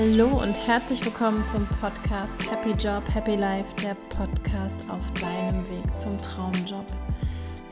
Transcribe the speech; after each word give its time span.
Hallo 0.00 0.28
und 0.28 0.54
herzlich 0.68 1.04
willkommen 1.04 1.44
zum 1.44 1.66
Podcast 1.80 2.32
Happy 2.48 2.70
Job, 2.70 3.02
Happy 3.12 3.34
Life, 3.34 3.74
der 3.82 3.96
Podcast 4.16 4.88
auf 4.88 5.02
deinem 5.20 5.68
Weg 5.70 5.98
zum 5.98 6.16
Traumjob. 6.18 6.86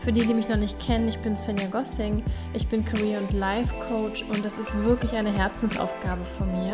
Für 0.00 0.12
die, 0.12 0.26
die 0.26 0.34
mich 0.34 0.48
noch 0.48 0.56
nicht 0.56 0.76
kennen, 0.80 1.06
ich 1.06 1.20
bin 1.20 1.36
Svenja 1.36 1.68
Gossing, 1.68 2.24
ich 2.52 2.66
bin 2.66 2.84
Career- 2.84 3.20
und 3.20 3.30
Life 3.30 3.72
Coach 3.88 4.24
und 4.24 4.44
das 4.44 4.58
ist 4.58 4.74
wirklich 4.74 5.12
eine 5.12 5.30
Herzensaufgabe 5.30 6.24
von 6.36 6.50
mir, 6.50 6.72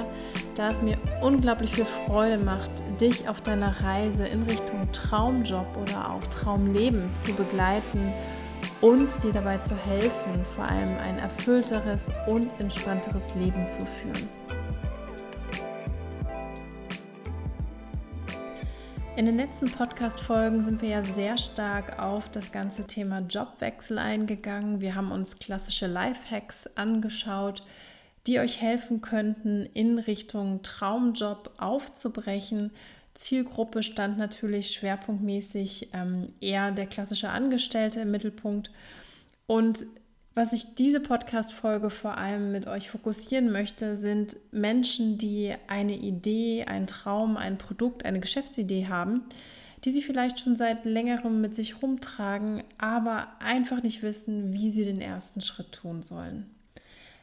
da 0.55 0.69
es 0.69 0.81
mir 0.81 0.97
unglaublich 1.21 1.75
viel 1.75 1.87
Freude 2.07 2.43
macht, 2.43 2.71
dich 2.99 3.29
auf 3.29 3.43
deiner 3.43 3.79
Reise 3.83 4.27
in 4.27 4.45
Richtung 4.45 4.91
Traumjob 4.93 5.67
oder 5.77 6.13
auch 6.13 6.25
Traumleben 6.29 7.11
zu 7.27 7.35
begleiten 7.35 8.11
und 8.81 9.23
dir 9.23 9.33
dabei 9.33 9.59
zu 9.59 9.77
helfen, 9.77 10.47
vor 10.57 10.65
allem 10.65 10.97
ein 10.97 11.19
erfüllteres 11.19 12.05
und 12.27 12.49
entspannteres 12.59 13.35
Leben 13.35 13.69
zu 13.69 13.85
führen. 14.01 14.42
In 19.23 19.27
den 19.27 19.37
letzten 19.37 19.71
Podcast-Folgen 19.71 20.65
sind 20.65 20.83
wir 20.83 20.89
ja 20.89 21.05
sehr 21.05 21.39
stark 21.39 22.03
auf 22.03 22.29
das 22.29 22.51
ganze 22.51 22.89
Thema 22.89 23.21
Jobwechsel 23.21 23.99
eingegangen. 23.99 24.81
Wir 24.81 24.97
haben 24.97 25.13
uns 25.13 25.39
klassische 25.39 25.87
Lifehacks 25.87 26.69
angeschaut, 26.75 27.65
die 28.27 28.41
euch 28.41 28.61
helfen 28.61 29.01
könnten, 29.01 29.65
in 29.75 30.01
Richtung 30.01 30.65
Traumjob 30.65 31.53
aufzubrechen. 31.59 32.73
Zielgruppe 33.15 33.85
stand 33.85 34.19
natürlich 34.19 34.73
schwerpunktmäßig 34.73 35.91
ähm, 35.93 36.33
eher 36.41 36.73
der 36.73 36.87
klassische 36.87 37.29
Angestellte 37.29 38.01
im 38.01 38.11
Mittelpunkt. 38.11 38.73
Und 39.47 39.85
was 40.35 40.53
ich 40.53 40.75
diese 40.75 41.01
Podcast-Folge 41.01 41.91
vor 41.91 42.17
allem 42.17 42.53
mit 42.53 42.67
euch 42.67 42.91
fokussieren 42.91 43.53
möchte, 43.53 43.97
sind 43.97 44.37
Menschen, 44.51 45.19
die 45.19 45.55
eine 45.69 45.97
Idee, 45.97 46.65
einen 46.65 46.87
Traum, 46.87 47.37
ein 47.37 47.59
Produkt, 47.59 48.05
eine 48.05 48.21
Geschäftsidee 48.21 48.87
haben, 48.89 49.23
die 49.85 49.93
sie 49.93 50.03
vielleicht 50.03 50.41
schon 50.41 50.57
seit 50.57 50.85
längerem 50.85 51.41
mit 51.41 51.55
sich 51.55 51.83
rumtragen, 51.83 52.63
aber 52.79 53.29
einfach 53.41 53.83
nicht 53.83 54.03
wissen, 54.03 54.55
wie 54.55 54.71
sie 54.71 54.85
den 54.85 55.01
ersten 55.01 55.43
Schritt 55.43 55.73
tun 55.73 56.03
sollen. 56.03 56.47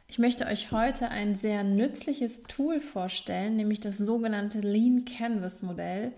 Ich 0.06 0.18
möchte 0.18 0.46
euch 0.46 0.70
heute 0.70 1.08
ein 1.08 1.36
sehr 1.38 1.64
nützliches 1.64 2.42
Tool 2.44 2.80
vorstellen, 2.80 3.56
nämlich 3.56 3.80
das 3.80 3.96
sogenannte 3.96 4.60
Lean 4.60 5.04
Canvas 5.04 5.62
Modell, 5.62 6.12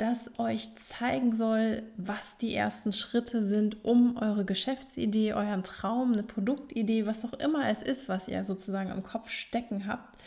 das 0.00 0.30
euch 0.38 0.74
zeigen 0.76 1.36
soll, 1.36 1.82
was 1.96 2.36
die 2.38 2.54
ersten 2.54 2.92
Schritte 2.92 3.46
sind, 3.46 3.84
um 3.84 4.16
eure 4.16 4.44
Geschäftsidee, 4.44 5.34
euren 5.34 5.62
Traum, 5.62 6.12
eine 6.12 6.22
Produktidee, 6.22 7.06
was 7.06 7.24
auch 7.24 7.34
immer 7.34 7.68
es 7.68 7.82
ist, 7.82 8.08
was 8.08 8.26
ihr 8.26 8.44
sozusagen 8.44 8.90
am 8.90 9.02
Kopf 9.02 9.30
stecken 9.30 9.86
habt, 9.86 10.18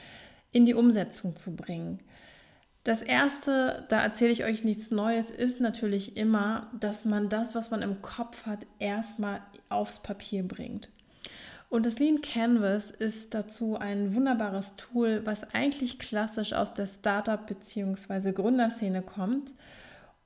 in 0.52 0.66
die 0.66 0.76
Umsetzung 0.76 1.36
zu 1.36 1.56
bringen. 1.56 2.00
Das 2.84 3.02
erste, 3.02 3.86
da 3.90 4.02
erzähle 4.02 4.32
ich 4.32 4.44
euch 4.44 4.64
nichts 4.64 4.92
Neues, 4.92 5.32
ist 5.32 5.62
natürlich 5.62 6.18
immer, 6.18 6.70
dass 6.80 7.06
man 7.06 7.30
das, 7.30 7.56
was 7.56 7.72
man 7.72 7.82
im 7.82 8.02
Kopf 8.02 8.46
hat, 8.46 8.68
erstmal 8.78 9.42
aufs 9.70 10.00
Papier 10.00 10.44
bringt. 10.44 10.90
Und 11.74 11.88
das 11.88 11.98
Lean 11.98 12.22
Canvas 12.22 12.92
ist 12.92 13.34
dazu 13.34 13.78
ein 13.78 14.14
wunderbares 14.14 14.76
Tool, 14.76 15.22
was 15.26 15.56
eigentlich 15.56 15.98
klassisch 15.98 16.54
aus 16.54 16.76
der 16.76 16.86
Startup- 16.86 17.48
bzw. 17.48 18.32
Gründerszene 18.32 19.02
kommt 19.02 19.56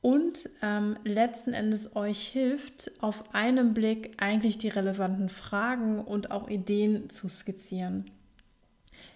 und 0.02 0.50
ähm, 0.62 0.98
letzten 1.06 1.54
Endes 1.54 1.96
euch 1.96 2.20
hilft, 2.20 2.92
auf 3.00 3.34
einen 3.34 3.74
Blick 3.74 4.16
eigentlich 4.18 4.58
die 4.58 4.68
relevanten 4.68 5.30
Fragen 5.30 6.02
und 6.02 6.32
auch 6.32 6.50
Ideen 6.50 7.10
zu 7.10 7.30
skizzieren. 7.30 8.12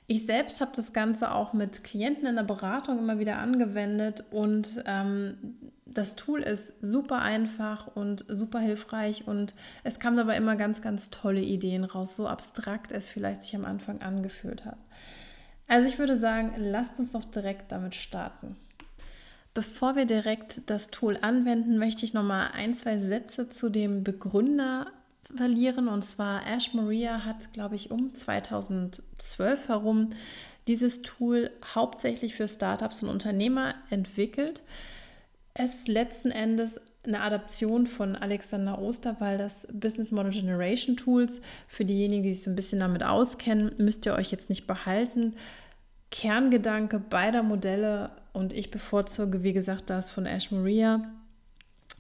Ich 0.07 0.25
selbst 0.25 0.61
habe 0.61 0.72
das 0.73 0.94
Ganze 0.94 1.34
auch 1.34 1.51
mit 1.51 1.84
Klienten 1.84 2.28
in 2.28 2.38
der 2.38 2.44
Beratung 2.44 2.97
immer 2.97 3.19
wieder 3.19 3.39
angewendet 3.39 4.23
und 4.31 4.81
ähm, 4.85 5.35
das 5.94 6.16
Tool 6.16 6.41
ist 6.41 6.74
super 6.81 7.19
einfach 7.19 7.88
und 7.96 8.25
super 8.28 8.59
hilfreich 8.59 9.28
und 9.28 9.56
es 9.84 10.00
kamen 10.00 10.18
dabei 10.18 10.38
immer 10.38 10.56
ganz, 10.56 10.81
ganz 10.81 11.09
tolle 11.09 11.41
Ideen 11.41 11.84
raus, 11.84 12.16
so 12.16 12.28
abstrakt 12.28 12.91
es 12.91 13.09
vielleicht 13.09 13.44
sich 13.44 13.56
am 13.56 13.66
Anfang 13.66 14.02
angefühlt 14.02 14.66
hat. 14.66 14.78
Also 15.68 15.88
ich 15.88 16.00
würde 16.00 16.19
sagen, 16.19 16.53
lasst 16.57 17.00
uns 17.00 17.13
doch 17.13 17.25
direkt 17.25 17.72
damit 17.72 17.96
starten. 17.96 18.57
Bevor 19.53 19.96
wir 19.96 20.06
direkt 20.06 20.69
das 20.69 20.91
Tool 20.91 21.18
anwenden, 21.22 21.78
möchte 21.78 22.06
ich 22.06 22.13
noch 22.13 22.23
mal 22.23 22.52
ein, 22.53 22.73
zwei 22.73 23.00
Sätze 23.00 23.50
zu 23.50 23.69
dem 23.69 24.03
Begründer 24.03 24.88
verlieren. 25.35 25.88
Und 25.88 26.03
zwar 26.03 26.46
Ash 26.47 26.73
Maria 26.73 27.25
hat, 27.25 27.52
glaube 27.53 27.75
ich, 27.75 27.91
um 27.91 28.13
2012 28.13 29.68
herum 29.68 30.09
dieses 30.68 31.02
Tool 31.02 31.52
hauptsächlich 31.75 32.35
für 32.35 32.47
Startups 32.47 33.03
und 33.03 33.09
Unternehmer 33.09 33.75
entwickelt. 33.90 34.63
Es 35.53 35.88
letzten 35.88 36.31
Endes 36.31 36.79
eine 37.03 37.22
Adaption 37.22 37.88
von 37.88 38.16
Alexander 38.16 38.79
Osterwalders 38.79 39.67
Business 39.73 40.12
Model 40.12 40.31
Generation 40.31 40.95
Tools. 40.95 41.41
Für 41.67 41.84
diejenigen, 41.84 42.23
die 42.23 42.34
sich 42.34 42.44
so 42.44 42.51
ein 42.51 42.56
bisschen 42.56 42.79
damit 42.79 43.03
auskennen, 43.03 43.73
müsst 43.78 44.06
ihr 44.06 44.13
euch 44.13 44.31
jetzt 44.31 44.50
nicht 44.50 44.67
behalten. 44.67 45.35
Kerngedanke 46.11 47.00
beider 47.00 47.44
Modelle 47.44 48.11
und 48.34 48.53
ich 48.53 48.72
bevorzuge, 48.72 49.44
wie 49.44 49.53
gesagt, 49.53 49.90
das 49.90 50.11
von 50.11 50.25
Ash 50.25 50.51
Maria, 50.51 51.11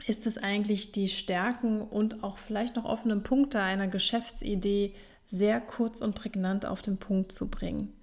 ist 0.07 0.25
es 0.27 0.37
eigentlich 0.37 0.91
die 0.91 1.07
Stärken 1.07 1.81
und 1.81 2.23
auch 2.23 2.37
vielleicht 2.37 2.75
noch 2.75 2.85
offenen 2.85 3.23
Punkte 3.23 3.59
einer 3.59 3.87
Geschäftsidee 3.87 4.93
sehr 5.27 5.61
kurz 5.61 6.01
und 6.01 6.15
prägnant 6.15 6.65
auf 6.65 6.81
den 6.81 6.97
Punkt 6.97 7.31
zu 7.31 7.47
bringen. 7.47 7.93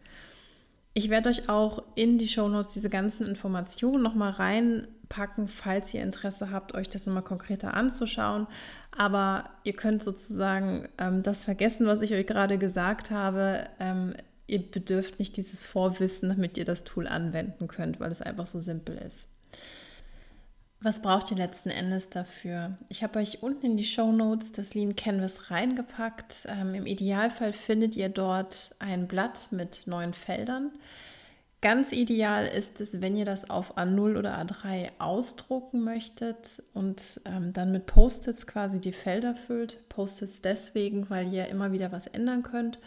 Ich 0.99 1.11
werde 1.11 1.31
euch 1.31 1.49
auch 1.49 1.85
in 1.95 2.19
die 2.19 2.27
Shownotes 2.27 2.75
diese 2.75 2.91
ganzen 2.91 3.25
Informationen 3.25 4.03
nochmal 4.03 4.33
reinpacken, 4.33 5.47
falls 5.47 5.95
ihr 5.95 6.03
Interesse 6.03 6.51
habt, 6.51 6.75
euch 6.75 6.89
das 6.89 7.07
nochmal 7.07 7.23
konkreter 7.23 7.75
anzuschauen. 7.75 8.49
Aber 8.91 9.49
ihr 9.63 9.75
könnt 9.75 10.03
sozusagen 10.03 10.89
ähm, 10.99 11.23
das 11.23 11.45
vergessen, 11.45 11.87
was 11.87 12.03
ich 12.03 12.15
euch 12.15 12.27
gerade 12.27 12.59
gesagt 12.59 13.13
habe. 13.13 13.69
Ähm, 13.79 14.15
ihr 14.49 14.59
bedürft 14.61 15.21
nicht 15.21 15.37
dieses 15.37 15.65
Vorwissen, 15.65 16.31
damit 16.31 16.59
ihr 16.59 16.65
das 16.65 16.83
Tool 16.83 17.07
anwenden 17.07 17.69
könnt, 17.69 18.01
weil 18.01 18.11
es 18.11 18.21
einfach 18.21 18.49
so 18.49 18.61
simpel 18.61 18.99
ist. 18.99 19.29
Was 20.81 21.03
braucht 21.03 21.33
ihr 21.33 21.37
letzten 21.37 21.71
Endes 21.71 22.09
dafür? 22.09 22.79
Ich 22.89 23.03
habe 23.03 23.19
euch 23.19 23.43
unten 23.43 23.67
in 23.67 23.77
die 23.77 23.85
Show 23.85 24.13
Notes 24.13 24.53
das 24.53 24.75
Lean 24.75 24.95
Canvas 24.95 25.51
reingepackt. 25.51 26.47
Ähm, 26.49 26.73
Im 26.75 26.87
Idealfall 26.87 27.53
findet 27.53 27.97
ihr 27.97 28.09
dort 28.09 28.77
ein 28.79 29.09
Blatt 29.09 29.49
mit 29.51 29.83
neun 29.87 30.13
Feldern. 30.13 30.71
Ganz 31.61 31.91
ideal 31.91 32.47
ist 32.47 32.81
es, 32.81 33.01
wenn 33.01 33.17
ihr 33.17 33.25
das 33.25 33.51
auf 33.51 33.77
A0 33.77 34.17
oder 34.17 34.41
A3 34.41 34.91
ausdrucken 35.01 35.83
möchtet 35.83 36.63
und 36.73 37.21
ähm, 37.25 37.53
dann 37.53 37.73
mit 37.73 37.87
Post-its 37.87 38.47
quasi 38.47 38.79
die 38.79 38.93
Felder 38.93 39.35
füllt. 39.35 39.89
Post-its 39.89 40.43
deswegen, 40.43 41.11
weil 41.11 41.35
ihr 41.35 41.49
immer 41.49 41.73
wieder 41.73 41.91
was 41.91 42.07
ändern 42.07 42.45
könnt. 42.45 42.79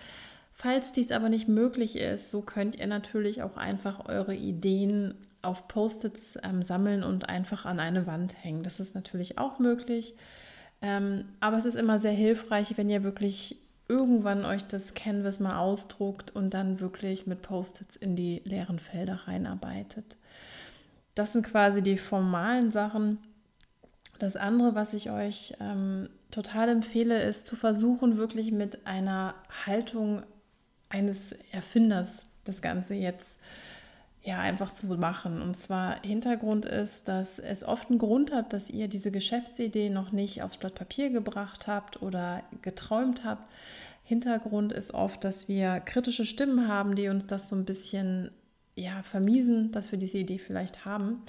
Falls 0.54 0.94
dies 0.94 1.12
aber 1.12 1.28
nicht 1.28 1.50
möglich 1.50 1.98
ist, 1.98 2.30
so 2.30 2.42
könnt 2.42 2.78
ihr 2.78 2.88
natürlich 2.88 3.44
auch 3.44 3.58
einfach 3.58 4.08
eure 4.08 4.36
Ideen 4.36 5.16
auf 5.42 5.68
Post-its 5.68 6.38
ähm, 6.44 6.64
sammeln 6.64 7.04
und 7.04 7.30
einfach 7.30 7.66
an 7.66 7.80
eine 7.80 8.08
Wand 8.08 8.44
hängen. 8.44 8.64
Das 8.64 8.80
ist 8.80 8.96
natürlich 8.96 9.38
auch 9.38 9.60
möglich. 9.60 10.16
Ähm, 10.82 11.26
aber 11.40 11.58
es 11.58 11.66
ist 11.66 11.76
immer 11.76 12.00
sehr 12.00 12.12
hilfreich, 12.12 12.78
wenn 12.78 12.90
ihr 12.90 13.04
wirklich 13.04 13.58
irgendwann 13.88 14.46
euch 14.46 14.64
das 14.66 14.94
Canvas 14.94 15.40
mal 15.40 15.58
ausdruckt 15.58 16.32
und 16.32 16.54
dann 16.54 16.80
wirklich 16.80 17.28
mit 17.28 17.42
Post-its 17.42 17.96
in 17.96 18.16
die 18.16 18.42
leeren 18.46 18.80
Felder 18.80 19.22
reinarbeitet. 19.26 20.18
Das 21.14 21.34
sind 21.34 21.46
quasi 21.46 21.82
die 21.82 21.98
formalen 21.98 22.72
Sachen. 22.72 23.18
Das 24.18 24.36
andere, 24.36 24.76
was 24.76 24.94
ich 24.94 25.12
euch 25.12 25.56
ähm, 25.60 26.10
total 26.32 26.70
empfehle, 26.70 27.22
ist 27.22 27.48
zu 27.48 27.56
versuchen, 27.56 28.18
wirklich 28.18 28.52
mit 28.52 28.88
einer 28.88 29.36
Haltung 29.66 30.24
eines 30.90 31.34
Erfinders 31.52 32.26
das 32.44 32.62
Ganze 32.62 32.94
jetzt 32.94 33.38
ja, 34.24 34.40
einfach 34.40 34.72
zu 34.72 34.86
machen. 34.86 35.42
Und 35.42 35.58
zwar 35.58 36.02
Hintergrund 36.04 36.66
ist, 36.66 37.08
dass 37.08 37.40
es 37.40 37.64
oft 37.64 37.90
einen 37.90 38.00
Grund 38.00 38.32
hat, 38.32 38.54
dass 38.54 38.70
ihr 38.70 38.88
diese 38.88 39.12
Geschäftsidee 39.12 39.90
noch 39.90 40.12
nicht 40.12 40.44
aufs 40.44 40.58
Blatt 40.58 40.76
Papier 40.76 41.10
gebracht 41.10 41.68
habt 41.68 42.02
oder 42.02 42.44
geträumt 42.62 43.24
habt. 43.24 43.52
Hintergrund 44.04 44.74
ist 44.74 44.94
oft, 44.94 45.24
dass 45.24 45.48
wir 45.48 45.80
kritische 45.80 46.26
Stimmen 46.26 46.68
haben, 46.68 46.96
die 46.96 47.08
uns 47.08 47.26
das 47.26 47.50
so 47.50 47.56
ein 47.56 47.66
bisschen 47.66 48.32
ja, 48.76 49.02
vermiesen, 49.04 49.72
dass 49.72 49.92
wir 49.92 50.00
diese 50.00 50.20
Idee 50.20 50.38
vielleicht 50.38 50.86
haben. 50.86 51.24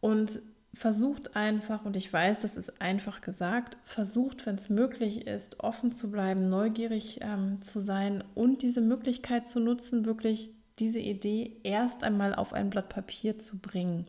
Und 0.00 0.38
versucht 0.74 1.36
einfach, 1.36 1.84
und 1.84 1.96
ich 1.96 2.12
weiß, 2.12 2.40
das 2.40 2.56
ist 2.56 2.80
einfach 2.80 3.20
gesagt, 3.20 3.76
versucht, 3.84 4.44
wenn 4.46 4.56
es 4.56 4.68
möglich 4.68 5.26
ist, 5.26 5.60
offen 5.60 5.92
zu 5.92 6.10
bleiben, 6.10 6.48
neugierig 6.48 7.20
ähm, 7.22 7.62
zu 7.62 7.80
sein 7.80 8.22
und 8.34 8.62
diese 8.62 8.80
Möglichkeit 8.80 9.48
zu 9.48 9.60
nutzen, 9.60 10.04
wirklich 10.04 10.50
diese 10.78 10.98
Idee 10.98 11.56
erst 11.62 12.04
einmal 12.04 12.34
auf 12.34 12.52
ein 12.52 12.70
Blatt 12.70 12.88
Papier 12.88 13.38
zu 13.38 13.58
bringen. 13.58 14.06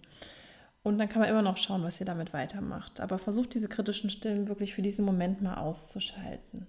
Und 0.84 0.98
dann 0.98 1.10
kann 1.10 1.22
man 1.22 1.30
immer 1.30 1.42
noch 1.42 1.58
schauen, 1.58 1.84
was 1.84 2.00
ihr 2.00 2.06
damit 2.06 2.34
weitermacht. 2.34 3.02
Aber 3.02 3.18
versucht 3.18 3.54
diese 3.54 3.68
kritischen 3.68 4.10
Stimmen 4.10 4.48
wirklich 4.48 4.74
für 4.74 4.82
diesen 4.82 5.06
Moment 5.06 5.42
mal 5.42 5.56
auszuschalten. 5.56 6.68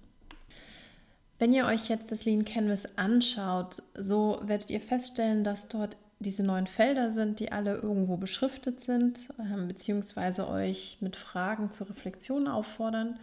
Wenn 1.39 1.53
ihr 1.53 1.67
euch 1.67 1.89
jetzt 1.89 2.11
das 2.11 2.25
Lean 2.25 2.47
Canvas 2.47 2.97
anschaut, 2.97 3.83
so 3.95 4.41
werdet 4.43 4.71
ihr 4.71 4.81
feststellen, 4.81 5.45
dass 5.45 5.69
dort 5.69 5.99
diese 6.19 6.43
neuen 6.43 6.67
Felder 6.67 7.13
sind, 7.13 7.41
die 7.41 7.53
alle 7.53 7.75
irgendwo 7.77 8.17
beschriftet 8.17 8.81
sind, 8.81 9.29
ähm, 9.39 9.69
beziehungsweise 9.69 10.49
euch 10.49 10.97
mit 11.01 11.17
Fragen 11.17 11.71
zur 11.71 11.91
Reflexion 11.91 12.49
auffordern. 12.49 13.19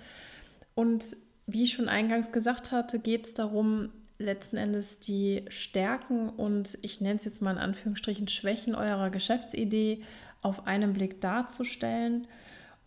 Und 0.75 1.15
wie 1.47 1.63
ich 1.63 1.73
schon 1.73 1.89
eingangs 1.89 2.31
gesagt 2.31 2.71
hatte, 2.71 2.99
geht 2.99 3.25
es 3.25 3.33
darum, 3.33 3.89
letzten 4.23 4.57
Endes 4.57 4.99
die 4.99 5.45
Stärken 5.49 6.29
und 6.29 6.77
ich 6.81 7.01
nenne 7.01 7.19
es 7.19 7.25
jetzt 7.25 7.41
mal 7.41 7.51
in 7.51 7.57
Anführungsstrichen 7.57 8.27
Schwächen 8.27 8.75
eurer 8.75 9.09
Geschäftsidee 9.09 10.03
auf 10.41 10.67
einen 10.67 10.93
Blick 10.93 11.21
darzustellen. 11.21 12.27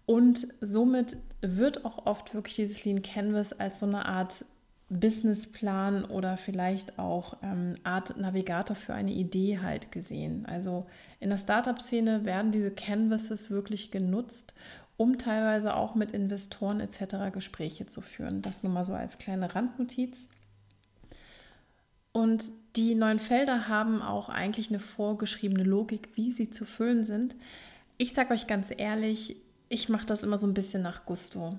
Und 0.04 0.46
somit 0.60 1.16
wird 1.40 1.84
auch 1.84 2.06
oft 2.06 2.34
wirklich 2.34 2.56
dieses 2.56 2.84
Lean 2.84 3.02
Canvas 3.02 3.52
als 3.52 3.80
so 3.80 3.86
eine 3.86 4.06
Art 4.06 4.44
Businessplan 4.88 6.04
oder 6.04 6.36
vielleicht 6.36 6.98
auch 6.98 7.38
ähm, 7.42 7.74
Art 7.82 8.16
Navigator 8.16 8.76
für 8.76 8.94
eine 8.94 9.12
Idee 9.12 9.58
halt 9.58 9.90
gesehen. 9.90 10.46
Also 10.46 10.86
in 11.18 11.30
der 11.30 11.38
Startup-Szene 11.38 12.24
werden 12.24 12.52
diese 12.52 12.70
Canvases 12.70 13.50
wirklich 13.50 13.90
genutzt, 13.90 14.54
um 14.96 15.18
teilweise 15.18 15.74
auch 15.74 15.96
mit 15.96 16.12
Investoren 16.12 16.78
etc. 16.78 17.32
Gespräche 17.32 17.86
zu 17.86 18.00
führen. 18.00 18.42
Das 18.42 18.62
nur 18.62 18.72
mal 18.72 18.84
so 18.84 18.94
als 18.94 19.18
kleine 19.18 19.54
Randnotiz. 19.54 20.28
Und 22.16 22.50
die 22.76 22.94
neuen 22.94 23.18
Felder 23.18 23.68
haben 23.68 24.00
auch 24.00 24.30
eigentlich 24.30 24.70
eine 24.70 24.78
vorgeschriebene 24.78 25.64
Logik, 25.64 26.08
wie 26.14 26.32
sie 26.32 26.48
zu 26.48 26.64
füllen 26.64 27.04
sind. 27.04 27.36
Ich 27.98 28.14
sage 28.14 28.32
euch 28.32 28.46
ganz 28.46 28.68
ehrlich, 28.74 29.36
ich 29.68 29.90
mache 29.90 30.06
das 30.06 30.22
immer 30.22 30.38
so 30.38 30.46
ein 30.46 30.54
bisschen 30.54 30.80
nach 30.80 31.04
Gusto. 31.04 31.50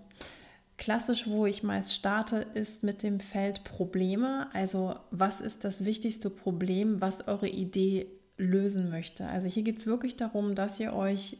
Klassisch, 0.77 1.27
wo 1.27 1.45
ich 1.45 1.61
meist 1.61 1.93
starte, 1.93 2.37
ist 2.55 2.81
mit 2.81 3.03
dem 3.03 3.19
Feld 3.19 3.65
Probleme. 3.65 4.47
Also 4.51 4.95
was 5.11 5.41
ist 5.41 5.63
das 5.63 5.85
wichtigste 5.85 6.31
Problem, 6.31 7.01
was 7.01 7.27
eure 7.27 7.49
Idee 7.49 8.07
lösen 8.39 8.89
möchte? 8.89 9.27
Also 9.27 9.47
hier 9.47 9.61
geht 9.61 9.77
es 9.77 9.85
wirklich 9.85 10.15
darum, 10.15 10.55
dass 10.55 10.79
ihr 10.79 10.91
euch 10.91 11.37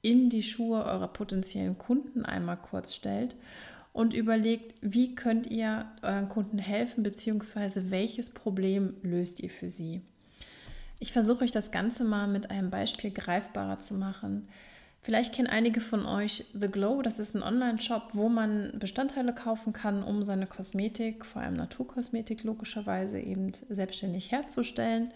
in 0.00 0.30
die 0.30 0.44
Schuhe 0.44 0.84
eurer 0.84 1.08
potenziellen 1.08 1.76
Kunden 1.76 2.24
einmal 2.24 2.56
kurz 2.56 2.94
stellt 2.94 3.34
und 3.92 4.14
überlegt, 4.14 4.74
wie 4.80 5.14
könnt 5.14 5.48
ihr 5.48 5.90
euren 6.02 6.28
Kunden 6.28 6.58
helfen, 6.58 7.02
beziehungsweise 7.02 7.90
welches 7.90 8.30
Problem 8.30 8.94
löst 9.02 9.40
ihr 9.40 9.50
für 9.50 9.68
sie. 9.68 10.02
Ich 10.98 11.12
versuche 11.12 11.44
euch 11.44 11.50
das 11.50 11.70
Ganze 11.70 12.04
mal 12.04 12.28
mit 12.28 12.50
einem 12.50 12.70
Beispiel 12.70 13.10
greifbarer 13.10 13.80
zu 13.80 13.94
machen. 13.94 14.48
Vielleicht 15.02 15.34
kennen 15.34 15.48
einige 15.48 15.80
von 15.80 16.04
euch 16.04 16.44
The 16.52 16.68
Glow. 16.68 17.00
Das 17.00 17.18
ist 17.18 17.34
ein 17.34 17.42
Online-Shop, 17.42 18.10
wo 18.12 18.28
man 18.28 18.78
Bestandteile 18.78 19.34
kaufen 19.34 19.72
kann, 19.72 20.02
um 20.02 20.24
seine 20.24 20.46
Kosmetik, 20.46 21.24
vor 21.24 21.40
allem 21.40 21.56
Naturkosmetik 21.56 22.44
logischerweise, 22.44 23.18
eben 23.18 23.50
selbstständig 23.70 24.30
herzustellen. 24.30 25.10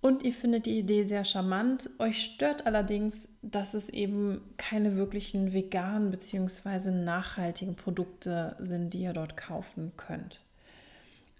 Und 0.00 0.22
ihr 0.22 0.32
findet 0.32 0.66
die 0.66 0.78
Idee 0.78 1.04
sehr 1.04 1.24
charmant. 1.24 1.90
Euch 1.98 2.22
stört 2.22 2.66
allerdings, 2.66 3.28
dass 3.42 3.74
es 3.74 3.88
eben 3.88 4.40
keine 4.56 4.96
wirklichen 4.96 5.52
veganen 5.52 6.10
bzw. 6.10 6.92
nachhaltigen 6.92 7.74
Produkte 7.74 8.56
sind, 8.60 8.94
die 8.94 9.02
ihr 9.02 9.12
dort 9.12 9.36
kaufen 9.36 9.92
könnt. 9.96 10.40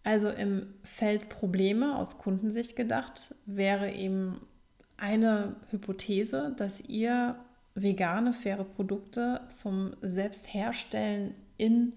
Also 0.03 0.29
im 0.31 0.75
Feld 0.83 1.29
Probleme 1.29 1.97
aus 1.97 2.19
Kundensicht 2.19 2.75
gedacht 2.75 3.35
wäre 3.47 3.93
eben 3.93 4.41
eine 4.97 5.55
Hypothese, 5.71 6.55
dass 6.57 6.81
ihr 6.81 7.37
vegane, 7.75 8.33
faire 8.33 8.65
Produkte 8.65 9.43
zum 9.49 9.93
Selbstherstellen 10.01 11.35
in 11.59 11.93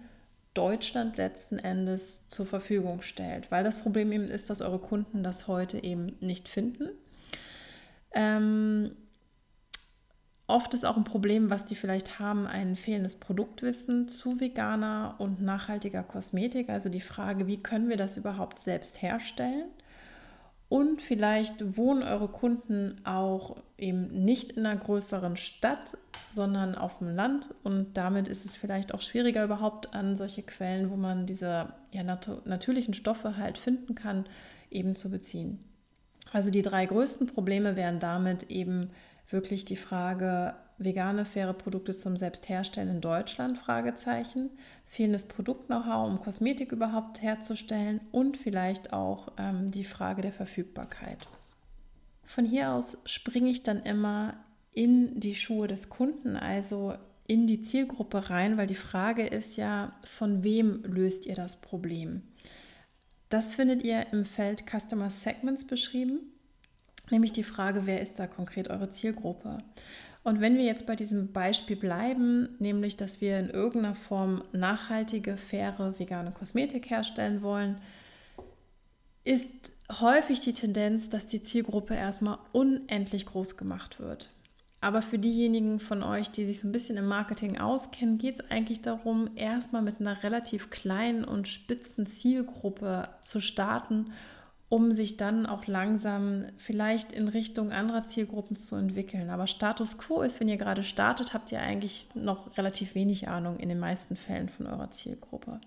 Deutschland 0.53 1.17
letzten 1.17 1.59
Endes 1.59 2.27
zur 2.29 2.45
Verfügung 2.45 3.01
stellt. 3.01 3.51
Weil 3.51 3.63
das 3.63 3.77
Problem 3.77 4.11
eben 4.11 4.25
ist, 4.25 4.49
dass 4.49 4.61
eure 4.61 4.79
Kunden 4.79 5.23
das 5.23 5.47
heute 5.47 5.81
eben 5.83 6.17
nicht 6.19 6.49
finden. 6.49 6.89
Ähm, 8.13 8.91
oft 10.47 10.73
ist 10.73 10.85
auch 10.85 10.97
ein 10.97 11.05
Problem, 11.05 11.49
was 11.49 11.65
die 11.65 11.75
vielleicht 11.75 12.19
haben, 12.19 12.45
ein 12.45 12.75
fehlendes 12.75 13.15
Produktwissen 13.15 14.09
zu 14.09 14.39
veganer 14.41 15.15
und 15.19 15.41
nachhaltiger 15.41 16.03
Kosmetik. 16.03 16.69
Also 16.69 16.89
die 16.89 17.01
Frage, 17.01 17.47
wie 17.47 17.63
können 17.63 17.89
wir 17.89 17.97
das 17.97 18.17
überhaupt 18.17 18.59
selbst 18.59 19.01
herstellen? 19.01 19.69
Und 20.71 21.01
vielleicht 21.01 21.75
wohnen 21.75 22.01
eure 22.01 22.29
Kunden 22.29 22.95
auch 23.03 23.57
eben 23.77 24.23
nicht 24.23 24.51
in 24.51 24.65
einer 24.65 24.79
größeren 24.79 25.35
Stadt, 25.35 25.97
sondern 26.31 26.75
auf 26.75 26.99
dem 26.99 27.13
Land. 27.13 27.49
Und 27.61 27.97
damit 27.97 28.29
ist 28.29 28.45
es 28.45 28.55
vielleicht 28.55 28.93
auch 28.93 29.01
schwieriger 29.01 29.43
überhaupt 29.43 29.93
an 29.93 30.15
solche 30.15 30.43
Quellen, 30.43 30.89
wo 30.89 30.95
man 30.95 31.25
diese 31.25 31.73
ja, 31.91 32.03
nat 32.03 32.29
natürlichen 32.45 32.93
Stoffe 32.93 33.35
halt 33.35 33.57
finden 33.57 33.95
kann, 33.95 34.23
eben 34.69 34.95
zu 34.95 35.09
beziehen. 35.09 35.59
Also 36.31 36.51
die 36.51 36.61
drei 36.61 36.85
größten 36.85 37.27
Probleme 37.27 37.75
wären 37.75 37.99
damit 37.99 38.43
eben 38.43 38.91
wirklich 39.29 39.65
die 39.65 39.75
Frage, 39.75 40.53
vegane, 40.83 41.25
faire 41.25 41.53
Produkte 41.53 41.93
zum 41.93 42.17
Selbstherstellen 42.17 42.89
in 42.89 43.01
Deutschland? 43.01 43.57
Fragezeichen. 43.57 44.49
Fehlendes 44.85 45.25
Produkt-Know-how, 45.25 46.09
um 46.09 46.19
Kosmetik 46.19 46.71
überhaupt 46.71 47.21
herzustellen 47.21 48.01
und 48.11 48.37
vielleicht 48.37 48.93
auch 48.93 49.31
ähm, 49.37 49.71
die 49.71 49.85
Frage 49.85 50.21
der 50.21 50.33
Verfügbarkeit. 50.33 51.19
Von 52.25 52.45
hier 52.45 52.71
aus 52.71 52.97
springe 53.05 53.49
ich 53.49 53.63
dann 53.63 53.83
immer 53.83 54.35
in 54.73 55.19
die 55.19 55.35
Schuhe 55.35 55.67
des 55.67 55.89
Kunden, 55.89 56.35
also 56.35 56.93
in 57.27 57.47
die 57.47 57.61
Zielgruppe 57.61 58.29
rein, 58.29 58.57
weil 58.57 58.67
die 58.67 58.75
Frage 58.75 59.25
ist 59.25 59.57
ja, 59.57 59.93
von 60.05 60.43
wem 60.43 60.83
löst 60.83 61.25
ihr 61.25 61.35
das 61.35 61.55
Problem? 61.55 62.23
Das 63.29 63.53
findet 63.53 63.83
ihr 63.83 64.11
im 64.11 64.25
Feld 64.25 64.65
Customer 64.69 65.09
Segments 65.09 65.65
beschrieben, 65.65 66.19
nämlich 67.09 67.31
die 67.31 67.43
Frage, 67.43 67.85
wer 67.85 68.01
ist 68.01 68.19
da 68.19 68.27
konkret 68.27 68.69
eure 68.69 68.91
Zielgruppe? 68.91 69.59
Und 70.23 70.39
wenn 70.39 70.57
wir 70.57 70.65
jetzt 70.65 70.85
bei 70.85 70.95
diesem 70.95 71.31
Beispiel 71.31 71.75
bleiben, 71.75 72.49
nämlich 72.59 72.95
dass 72.95 73.21
wir 73.21 73.39
in 73.39 73.49
irgendeiner 73.49 73.95
Form 73.95 74.43
nachhaltige, 74.51 75.35
faire, 75.35 75.95
vegane 75.97 76.31
Kosmetik 76.31 76.89
herstellen 76.89 77.41
wollen, 77.41 77.77
ist 79.23 79.71
häufig 79.99 80.41
die 80.41 80.53
Tendenz, 80.53 81.09
dass 81.09 81.27
die 81.27 81.43
Zielgruppe 81.43 81.95
erstmal 81.95 82.37
unendlich 82.51 83.25
groß 83.25 83.57
gemacht 83.57 83.99
wird. 83.99 84.29
Aber 84.79 85.03
für 85.03 85.19
diejenigen 85.19 85.79
von 85.79 86.01
euch, 86.01 86.31
die 86.31 86.45
sich 86.45 86.59
so 86.59 86.67
ein 86.67 86.71
bisschen 86.71 86.97
im 86.97 87.05
Marketing 87.05 87.59
auskennen, 87.59 88.17
geht 88.17 88.39
es 88.39 88.51
eigentlich 88.51 88.81
darum, 88.81 89.29
erstmal 89.35 89.83
mit 89.83 89.99
einer 89.99 90.23
relativ 90.23 90.71
kleinen 90.71 91.23
und 91.23 91.47
spitzen 91.47 92.07
Zielgruppe 92.07 93.09
zu 93.21 93.39
starten 93.39 94.11
um 94.71 94.93
sich 94.93 95.17
dann 95.17 95.45
auch 95.45 95.67
langsam 95.67 96.45
vielleicht 96.55 97.11
in 97.11 97.27
Richtung 97.27 97.73
anderer 97.73 98.07
Zielgruppen 98.07 98.55
zu 98.55 98.77
entwickeln. 98.77 99.29
Aber 99.29 99.45
Status 99.45 99.97
quo 99.97 100.21
ist, 100.21 100.39
wenn 100.39 100.47
ihr 100.47 100.55
gerade 100.55 100.83
startet, 100.83 101.33
habt 101.33 101.51
ihr 101.51 101.59
eigentlich 101.59 102.07
noch 102.13 102.57
relativ 102.57 102.95
wenig 102.95 103.27
Ahnung 103.27 103.59
in 103.59 103.67
den 103.67 103.79
meisten 103.79 104.15
Fällen 104.15 104.47
von 104.47 104.67
eurer 104.67 104.89
Zielgruppe. 104.89 105.59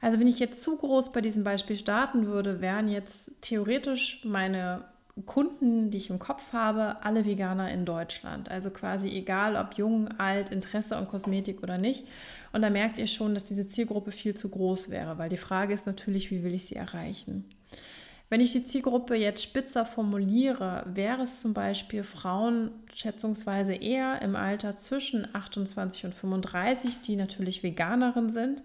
Also 0.00 0.18
wenn 0.18 0.26
ich 0.26 0.38
jetzt 0.38 0.62
zu 0.62 0.74
groß 0.74 1.12
bei 1.12 1.20
diesem 1.20 1.44
Beispiel 1.44 1.76
starten 1.76 2.26
würde, 2.26 2.62
wären 2.62 2.88
jetzt 2.88 3.30
theoretisch 3.42 4.24
meine 4.24 4.86
Kunden, 5.26 5.90
die 5.90 5.98
ich 5.98 6.08
im 6.08 6.18
Kopf 6.18 6.54
habe, 6.54 7.04
alle 7.04 7.26
Veganer 7.26 7.70
in 7.70 7.84
Deutschland. 7.84 8.50
Also 8.50 8.70
quasi 8.70 9.10
egal, 9.10 9.54
ob 9.54 9.74
jung, 9.74 10.08
alt, 10.16 10.48
Interesse 10.48 10.96
an 10.96 11.08
Kosmetik 11.08 11.62
oder 11.62 11.76
nicht. 11.76 12.06
Und 12.54 12.62
da 12.62 12.70
merkt 12.70 12.96
ihr 12.96 13.06
schon, 13.06 13.34
dass 13.34 13.44
diese 13.44 13.68
Zielgruppe 13.68 14.12
viel 14.12 14.34
zu 14.34 14.48
groß 14.48 14.88
wäre, 14.88 15.18
weil 15.18 15.28
die 15.28 15.36
Frage 15.36 15.74
ist 15.74 15.84
natürlich, 15.84 16.30
wie 16.30 16.42
will 16.42 16.54
ich 16.54 16.64
sie 16.64 16.76
erreichen? 16.76 17.44
Wenn 18.34 18.40
ich 18.40 18.50
die 18.50 18.64
Zielgruppe 18.64 19.14
jetzt 19.14 19.44
spitzer 19.44 19.86
formuliere, 19.86 20.82
wäre 20.92 21.22
es 21.22 21.40
zum 21.40 21.54
Beispiel 21.54 22.02
Frauen 22.02 22.72
schätzungsweise 22.92 23.74
eher 23.74 24.22
im 24.22 24.34
Alter 24.34 24.80
zwischen 24.80 25.32
28 25.32 26.06
und 26.06 26.14
35, 26.14 27.00
die 27.02 27.14
natürlich 27.14 27.62
Veganerin 27.62 28.32
sind. 28.32 28.64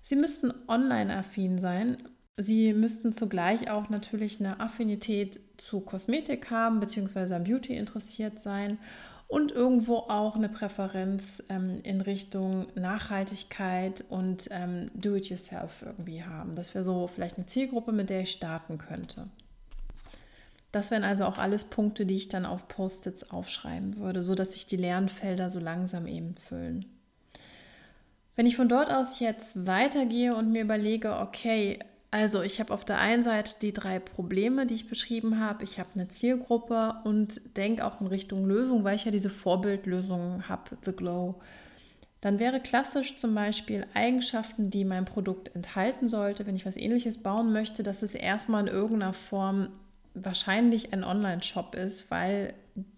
Sie 0.00 0.16
müssten 0.16 0.54
online-affin 0.68 1.58
sein. 1.58 1.98
Sie 2.38 2.72
müssten 2.72 3.12
zugleich 3.12 3.70
auch 3.70 3.90
natürlich 3.90 4.40
eine 4.40 4.58
Affinität 4.58 5.38
zu 5.58 5.80
Kosmetik 5.80 6.50
haben, 6.50 6.80
beziehungsweise 6.80 7.36
am 7.36 7.44
Beauty 7.44 7.76
interessiert 7.76 8.38
sein 8.38 8.78
und 9.26 9.50
irgendwo 9.50 9.96
auch 9.96 10.36
eine 10.36 10.48
Präferenz 10.48 11.42
ähm, 11.48 11.80
in 11.82 12.00
Richtung 12.00 12.66
Nachhaltigkeit 12.74 14.04
und 14.08 14.48
ähm, 14.50 14.90
Do-it-yourself 14.94 15.82
irgendwie 15.82 16.24
haben. 16.24 16.54
Das 16.54 16.74
wäre 16.74 16.84
so 16.84 17.06
vielleicht 17.08 17.36
eine 17.36 17.46
Zielgruppe, 17.46 17.92
mit 17.92 18.10
der 18.10 18.22
ich 18.22 18.30
starten 18.30 18.78
könnte. 18.78 19.24
Das 20.72 20.90
wären 20.90 21.04
also 21.04 21.24
auch 21.24 21.38
alles 21.38 21.64
Punkte, 21.64 22.04
die 22.04 22.16
ich 22.16 22.28
dann 22.28 22.44
auf 22.44 22.66
Post-its 22.66 23.30
aufschreiben 23.30 23.96
würde, 23.96 24.22
sodass 24.22 24.52
sich 24.52 24.66
die 24.66 24.76
Lernfelder 24.76 25.48
so 25.48 25.60
langsam 25.60 26.06
eben 26.06 26.34
füllen. 26.34 26.86
Wenn 28.36 28.46
ich 28.46 28.56
von 28.56 28.68
dort 28.68 28.90
aus 28.90 29.20
jetzt 29.20 29.66
weitergehe 29.66 30.34
und 30.34 30.50
mir 30.50 30.62
überlege, 30.62 31.18
okay, 31.18 31.78
also 32.14 32.42
ich 32.42 32.60
habe 32.60 32.72
auf 32.72 32.84
der 32.84 32.98
einen 32.98 33.24
Seite 33.24 33.56
die 33.60 33.72
drei 33.72 33.98
Probleme, 33.98 34.66
die 34.66 34.74
ich 34.74 34.88
beschrieben 34.88 35.40
habe. 35.40 35.64
Ich 35.64 35.80
habe 35.80 35.88
eine 35.96 36.06
Zielgruppe 36.06 36.94
und 37.02 37.56
denke 37.56 37.84
auch 37.84 38.00
in 38.00 38.06
Richtung 38.06 38.46
Lösung, 38.46 38.84
weil 38.84 38.94
ich 38.94 39.04
ja 39.04 39.10
diese 39.10 39.30
Vorbildlösung 39.30 40.48
habe, 40.48 40.78
The 40.84 40.92
Glow. 40.92 41.40
dann 42.20 42.38
wäre 42.38 42.60
klassisch 42.60 43.16
zum 43.16 43.34
Beispiel 43.34 43.84
Eigenschaften, 43.94 44.70
die 44.70 44.84
mein 44.84 45.06
Produkt 45.06 45.56
enthalten 45.56 46.08
sollte, 46.08 46.46
wenn 46.46 46.54
ich 46.54 46.64
was 46.64 46.76
ähnliches 46.76 47.18
bauen 47.18 47.52
möchte, 47.52 47.82
dass 47.82 48.04
es 48.04 48.14
erstmal 48.14 48.68
in 48.68 48.72
irgendeiner 48.72 49.12
Form 49.12 49.70
wahrscheinlich 50.14 50.92
ein 50.92 51.02
Online-Shop 51.02 51.74
ist, 51.74 52.12
weil 52.12 52.54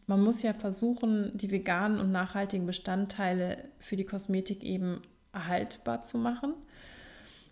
man 0.07 0.23
muss 0.23 0.43
ja 0.43 0.53
versuchen, 0.53 1.31
die 1.33 1.51
veganen 1.51 2.01
und 2.01 2.13
nachhaltigen 2.13 2.67
Bestandteile 2.67 3.65
für 3.79 3.97
die 3.97 4.05
Kosmetik 4.05 4.63
eben 4.63 5.01
erhaltbar 5.33 6.03
zu 6.03 6.19
machen, 6.19 6.53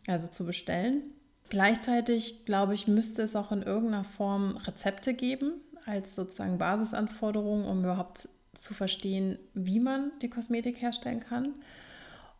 also 0.06 0.26
zu 0.26 0.44
bestellen. 0.44 1.04
Gleichzeitig, 1.50 2.44
glaube 2.46 2.74
ich, 2.74 2.88
müsste 2.88 3.22
es 3.22 3.36
auch 3.36 3.52
in 3.52 3.62
irgendeiner 3.62 4.04
Form 4.04 4.56
Rezepte 4.56 5.14
geben, 5.14 5.52
als 5.86 6.14
sozusagen 6.14 6.58
Basisanforderung, 6.58 7.64
um 7.66 7.84
überhaupt 7.84 8.28
zu 8.54 8.74
verstehen, 8.74 9.38
wie 9.52 9.80
man 9.80 10.12
die 10.22 10.30
Kosmetik 10.30 10.80
herstellen 10.80 11.20
kann. 11.20 11.54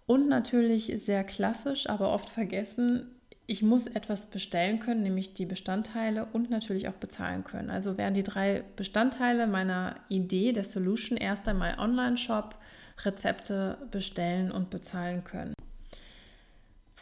Und 0.07 0.29
natürlich 0.29 0.93
sehr 1.05 1.25
klassisch, 1.25 1.89
aber 1.89 2.13
oft 2.13 2.29
vergessen, 2.29 3.11
ich 3.47 3.63
muss 3.63 3.87
etwas 3.87 4.27
bestellen 4.27 4.81
können, 4.81 5.03
nämlich 5.03 5.35
die 5.35 5.45
Bestandteile 5.45 6.27
und 6.33 6.51
natürlich 6.51 6.89
auch 6.89 6.95
bezahlen 6.95 7.45
können. 7.45 7.71
Also 7.71 7.99
wären 7.99 8.15
die 8.15 8.23
drei 8.23 8.65
Bestandteile 8.77 9.47
meiner 9.47 9.97
Idee 10.09 10.53
der 10.53 10.65
Solution 10.65 11.19
erst 11.19 11.47
einmal 11.47 11.79
Online-Shop, 11.79 12.57
Rezepte 13.05 13.79
bestellen 13.91 14.51
und 14.51 14.71
bezahlen 14.71 15.25
können. 15.25 15.54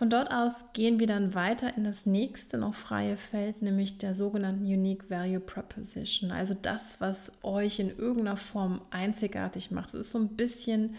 Von 0.03 0.11
dort 0.11 0.33
aus 0.33 0.55
gehen 0.73 0.99
wir 0.99 1.07
dann 1.07 1.33
weiter 1.33 1.77
in 1.77 1.85
das 1.85 2.07
nächste 2.07 2.59
noch 2.59 2.75
freie 2.75 3.17
Feld, 3.17 3.63
nämlich 3.63 3.99
der 3.99 4.15
sogenannten 4.15 4.65
Unique 4.65 5.09
Value 5.09 5.39
Proposition. 5.39 6.33
Also 6.33 6.57
das, 6.61 7.01
was 7.01 7.31
euch 7.45 7.79
in 7.79 7.97
irgendeiner 7.97 8.37
Form 8.37 8.81
einzigartig 8.91 9.71
macht. 9.71 9.91
Es 9.91 9.95
ist 9.95 10.11
so 10.11 10.19
ein 10.19 10.31
bisschen 10.31 10.97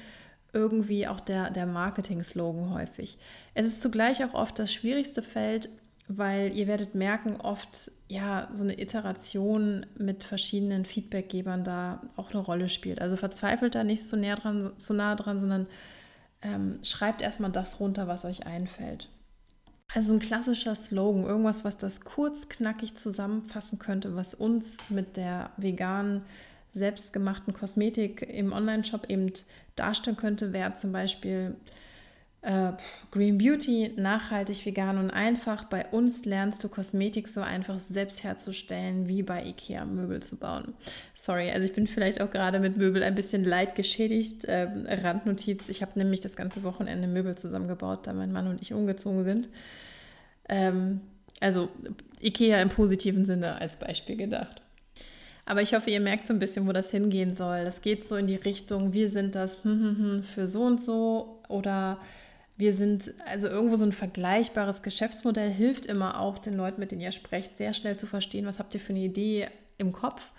irgendwie 0.54 1.06
auch 1.06 1.20
der, 1.20 1.50
der 1.50 1.66
Marketing-Slogan 1.66 2.74
häufig. 2.74 3.18
Es 3.54 3.66
ist 3.66 3.82
zugleich 3.82 4.24
auch 4.24 4.36
oft 4.36 4.58
das 4.58 4.72
schwierigste 4.72 5.22
Feld, 5.22 5.68
weil 6.08 6.56
ihr 6.56 6.68
werdet 6.68 6.96
merken, 6.96 7.42
oft 7.42 7.92
ja 8.08 8.48
so 8.54 8.64
eine 8.64 8.80
Iteration 8.80 9.86
mit 9.98 10.24
verschiedenen 10.24 10.86
Feedbackgebern 10.86 11.66
da 11.66 12.02
auch 12.16 12.32
eine 12.32 12.40
Rolle 12.40 12.70
spielt. 12.70 13.02
Also 13.02 13.18
verzweifelt 13.18 13.76
da 13.76 13.84
nicht 13.84 14.08
so, 14.08 14.16
näher 14.16 14.38
dran, 14.38 14.72
so 14.78 14.94
nah 14.94 15.16
dran, 15.16 15.42
sondern 15.42 15.68
ähm, 16.44 16.80
schreibt 16.84 17.22
erstmal 17.22 17.52
das 17.52 17.80
runter, 17.80 18.08
was 18.08 18.26
euch 18.26 18.46
einfällt. 18.46 19.10
Also 19.94 20.14
ein 20.14 20.20
klassischer 20.20 20.76
Slogan, 20.76 21.26
irgendwas, 21.26 21.64
was 21.64 21.78
das 21.78 22.02
kurz, 22.02 22.50
knackig 22.50 22.96
zusammenfassen 22.96 23.78
könnte, 23.80 24.16
was 24.16 24.34
uns 24.34 24.78
mit 24.90 25.18
der 25.18 25.52
veganen, 25.58 26.24
selbstgemachten 26.72 27.54
Kosmetik 27.54 28.24
im 28.24 28.52
Online-Shop 28.52 29.10
eben 29.10 29.32
darstellen 29.76 30.18
könnte, 30.18 30.54
wäre 30.54 30.74
zum 30.76 30.92
Beispiel 30.92 31.56
äh, 32.44 32.74
Green 33.12 33.38
Beauty, 33.38 33.94
nachhaltig, 33.96 34.66
vegan 34.66 34.98
und 34.98 35.10
einfach. 35.10 35.66
Bei 35.66 35.88
uns 35.88 36.26
lernst 36.26 36.64
du 36.64 36.70
Kosmetik 36.70 37.28
so 37.28 37.42
einfach 37.42 37.80
selbst 37.80 38.24
herzustellen, 38.24 39.08
wie 39.08 39.24
bei 39.24 39.46
IKEA 39.46 39.86
Möbel 39.86 40.22
zu 40.22 40.36
bauen. 40.36 40.74
Sorry, 41.16 41.50
also 41.52 41.66
ich 41.66 41.74
bin 41.74 41.88
vielleicht 41.88 42.22
auch 42.22 42.30
gerade 42.30 42.60
mit 42.60 42.76
Möbel 42.76 43.02
ein 43.02 43.16
bisschen 43.16 43.46
leid 43.46 43.76
geschädigt. 43.76 44.44
Ähm, 44.48 44.86
Randnotiz, 44.88 45.70
ich 45.70 45.82
habe 45.82 45.98
nämlich 45.98 46.20
das 46.20 46.36
ganze 46.36 46.64
Wochenende 46.64 47.08
Möbel 47.08 47.38
zusammengebaut, 47.38 48.06
da 48.08 48.14
mein 48.14 48.34
Mann 48.34 48.48
und 48.48 48.62
ich 48.62 48.74
umgezogen 48.74 49.24
sind. 49.24 49.50
Ähm, 50.50 51.00
also 51.40 51.70
IKEA 52.22 52.62
im 52.62 52.70
positiven 52.70 53.26
Sinne 53.26 53.60
als 53.62 53.78
Beispiel 53.78 54.18
gedacht. 54.18 54.62
Aber 55.46 55.62
ich 55.62 55.74
hoffe, 55.74 55.90
ihr 55.90 56.00
merkt 56.00 56.28
so 56.28 56.34
ein 56.34 56.40
bisschen, 56.40 56.68
wo 56.68 56.72
das 56.72 56.92
hingehen 56.92 57.36
soll. 57.36 57.66
Das 57.66 57.82
geht 57.82 58.08
so 58.08 58.16
in 58.16 58.28
die 58.28 58.36
Richtung, 58.36 58.94
wir 58.94 59.10
sind 59.10 59.36
das 59.36 59.64
hm, 59.64 59.72
hm, 59.72 59.98
hm, 59.98 60.24
für 60.24 60.48
so 60.48 60.64
und 60.64 60.82
so 60.82 61.42
oder 61.50 62.00
wir 62.64 62.74
sind, 62.74 63.14
also 63.26 63.50
irgendwo 63.50 63.76
so 63.76 63.84
ein 63.84 63.92
vergleichbares 63.92 64.84
Geschäftsmodell 64.84 65.52
hilft 65.52 65.86
immer 65.86 66.22
auch 66.22 66.38
den 66.38 66.56
Leuten, 66.56 66.80
mit 66.80 66.92
denen 66.92 67.02
ihr 67.02 67.12
sprecht, 67.12 67.58
sehr 67.58 67.74
schnell 67.74 67.98
zu 67.98 68.08
verstehen, 68.08 68.46
was 68.46 68.58
habt 68.58 68.74
ihr 68.74 68.80
für 68.80 68.94
eine 68.94 69.02
Idee 69.04 69.50
im 69.78 69.92
Kopf. 69.92 70.32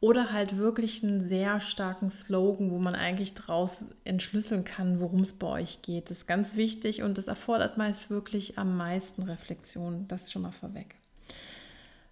Oder 0.00 0.32
halt 0.32 0.56
wirklich 0.56 1.04
einen 1.04 1.20
sehr 1.20 1.60
starken 1.60 2.10
Slogan, 2.10 2.70
wo 2.70 2.78
man 2.78 2.94
eigentlich 2.94 3.34
daraus 3.34 3.82
entschlüsseln 4.04 4.64
kann, 4.64 4.98
worum 4.98 5.20
es 5.20 5.34
bei 5.34 5.46
euch 5.46 5.82
geht. 5.82 6.08
Das 6.08 6.18
ist 6.18 6.26
ganz 6.26 6.56
wichtig 6.56 7.02
und 7.02 7.18
das 7.18 7.26
erfordert 7.26 7.76
meist 7.76 8.08
wirklich 8.08 8.56
am 8.56 8.78
meisten 8.78 9.24
Reflexion. 9.24 10.06
Das 10.08 10.32
schon 10.32 10.42
mal 10.42 10.52
vorweg. 10.52 10.97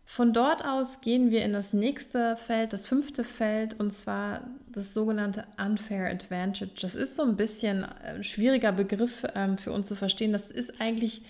Von 0.08 0.32
dort 0.32 0.64
aus 0.64 1.00
gehen 1.00 1.32
wir 1.32 1.44
in 1.44 1.52
das 1.52 1.72
nächste 1.72 2.36
Feld, 2.36 2.72
das 2.72 2.86
fünfte 2.86 3.24
Feld, 3.24 3.78
und 3.78 3.90
zwar 3.90 4.42
das 4.70 4.94
sogenannte 4.94 5.44
Unfair 5.58 6.08
Advantage. 6.08 6.70
Das 6.80 6.94
ist 6.94 7.16
so 7.16 7.22
ein 7.22 7.36
bisschen 7.36 7.84
ein 7.84 8.22
schwieriger 8.22 8.70
Begriff 8.70 9.24
ähm, 9.34 9.58
für 9.58 9.72
uns 9.72 9.88
zu 9.88 9.96
verstehen. 9.96 10.32
Das 10.32 10.52
ist 10.52 10.80
eigentlich, 10.80 11.22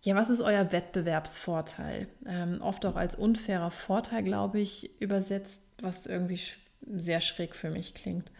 ja, 0.00 0.14
was 0.14 0.30
ist 0.30 0.40
euer 0.40 0.72
Wettbewerbsvorteil? 0.72 2.08
Ähm, 2.26 2.62
oft 2.62 2.86
auch 2.86 2.96
als 2.96 3.14
unfairer 3.14 3.70
Vorteil, 3.70 4.22
glaube 4.22 4.58
ich, 4.58 4.90
übersetzt, 5.02 5.60
was 5.82 6.06
irgendwie 6.06 6.38
sch 6.38 6.58
sehr 6.86 7.20
schräg 7.20 7.54
für 7.54 7.70
mich 7.70 7.94
klingt. 7.94 8.30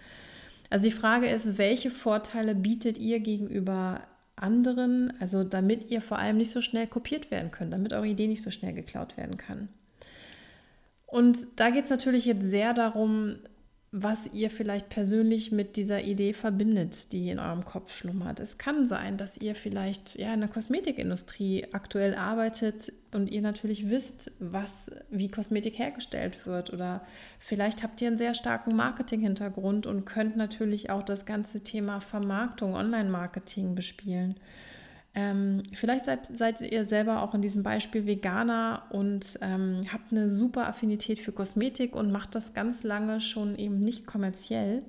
Also 0.71 0.89
die 0.89 0.95
Frage 0.95 1.29
ist, 1.29 1.57
welche 1.57 1.91
Vorteile 1.91 2.55
bietet 2.55 2.99
ihr 2.99 3.21
gegenüber 3.21 4.01
anderen, 4.37 5.13
also 5.21 5.45
damit 5.45 5.91
ihr 5.91 6.01
vor 6.01 6.19
allem 6.19 6.37
nicht 6.37 6.51
so 6.51 6.61
schnell 6.61 6.87
kopiert 6.87 7.31
werden 7.31 7.51
könnt, 7.51 7.73
damit 7.73 7.93
eure 7.93 8.09
Idee 8.09 8.27
nicht 8.27 8.43
so 8.43 8.51
schnell 8.51 8.73
geklaut 8.73 9.17
werden 9.17 9.37
kann. 9.37 9.69
Und 11.07 11.39
da 11.57 11.71
geht 11.71 11.85
es 11.85 11.91
natürlich 11.91 12.25
jetzt 12.25 12.45
sehr 12.45 12.75
darum, 12.75 13.37
was 13.97 14.29
ihr 14.33 14.51
vielleicht 14.51 14.89
persönlich 14.89 15.53
mit 15.53 15.77
dieser 15.77 16.03
Idee 16.03 16.33
verbindet, 16.33 17.13
die 17.13 17.31
in 17.31 17.39
eurem 17.39 17.65
Kopf 17.65 17.97
schlummert. 17.97 18.41
Es 18.41 18.59
kann 18.59 18.89
sein, 18.89 19.17
dass 19.17 19.37
ihr 19.37 19.55
vielleicht 19.55 20.17
ja 20.19 20.35
in 20.35 20.41
der 20.41 20.49
Kosmetikindustrie 20.49 21.67
aktuell 21.71 22.17
arbeitet 22.17 22.93
und 23.13 23.31
ihr 23.31 23.41
natürlich 23.41 23.89
wisst, 23.89 24.33
was 24.41 24.91
wie 25.11 25.31
Kosmetik 25.31 25.79
hergestellt 25.79 26.45
wird 26.45 26.73
oder 26.73 27.07
vielleicht 27.39 27.85
habt 27.85 28.03
ihr 28.03 28.09
einen 28.09 28.19
sehr 28.19 28.35
starken 28.35 28.75
Marketing-Hintergrund 28.75 29.87
und 29.87 30.05
könnt 30.05 30.37
natürlich 30.37 30.91
auch 30.91 31.05
das 31.05 31.25
ganze 31.25 31.61
Thema 31.61 32.01
Vermarktung, 32.01 32.75
Online-Marketing 32.75 33.77
bespielen. 33.77 34.35
Ähm, 35.17 35.63
vielleicht 35.73 36.07
seid, 36.07 36.27
seid, 36.37 36.61
ihr 36.61 36.87
selber 36.87 37.23
auch 37.23 37.35
in 37.35 37.43
diesem 37.43 37.63
Beispiel 37.63 38.05
Veganer 38.05 38.83
und 38.91 39.39
ähm, 39.43 39.83
habt 39.93 40.11
eine 40.11 40.29
super 40.29 40.67
Affinität 40.69 41.21
für 41.21 41.31
Kosmetik 41.31 41.95
und 41.95 42.11
macht 42.11 42.35
das 42.35 42.53
ganz 42.53 42.83
lange 42.83 43.21
schon 43.21 43.57
eben 43.57 43.79
nicht 43.79 44.07
kommerziell. 44.07 44.83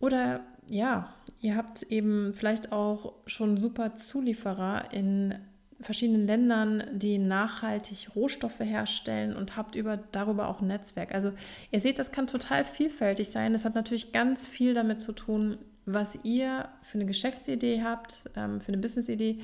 Oder 0.00 0.40
ja, 0.68 1.14
ihr 1.40 1.56
habt 1.56 1.82
eben 1.84 2.34
vielleicht 2.34 2.72
auch 2.72 3.14
schon 3.26 3.56
super 3.56 3.96
Zulieferer 3.96 4.92
in 4.92 5.34
verschiedenen 5.80 6.26
Ländern, 6.26 6.84
die 6.92 7.18
nachhaltig 7.18 8.14
Rohstoffe 8.14 8.60
herstellen 8.60 9.34
und 9.34 9.56
habt 9.56 9.74
über, 9.74 9.96
darüber 9.96 10.48
auch 10.48 10.60
ein 10.60 10.68
Netzwerk. 10.68 11.14
Also 11.14 11.32
ihr 11.70 11.80
seht, 11.80 11.98
das 11.98 12.12
kann 12.12 12.26
total 12.26 12.64
vielfältig 12.64 13.30
sein. 13.30 13.52
Das 13.52 13.64
hat 13.64 13.74
natürlich 13.74 14.12
ganz 14.12 14.46
viel 14.46 14.74
damit 14.74 15.00
zu 15.00 15.12
tun, 15.12 15.58
was 15.84 16.18
ihr 16.22 16.68
für 16.82 16.98
eine 16.98 17.06
Geschäftsidee 17.06 17.82
habt, 17.82 18.30
ähm, 18.36 18.60
für 18.60 18.68
eine 18.68 18.80
Businessidee 18.80 19.40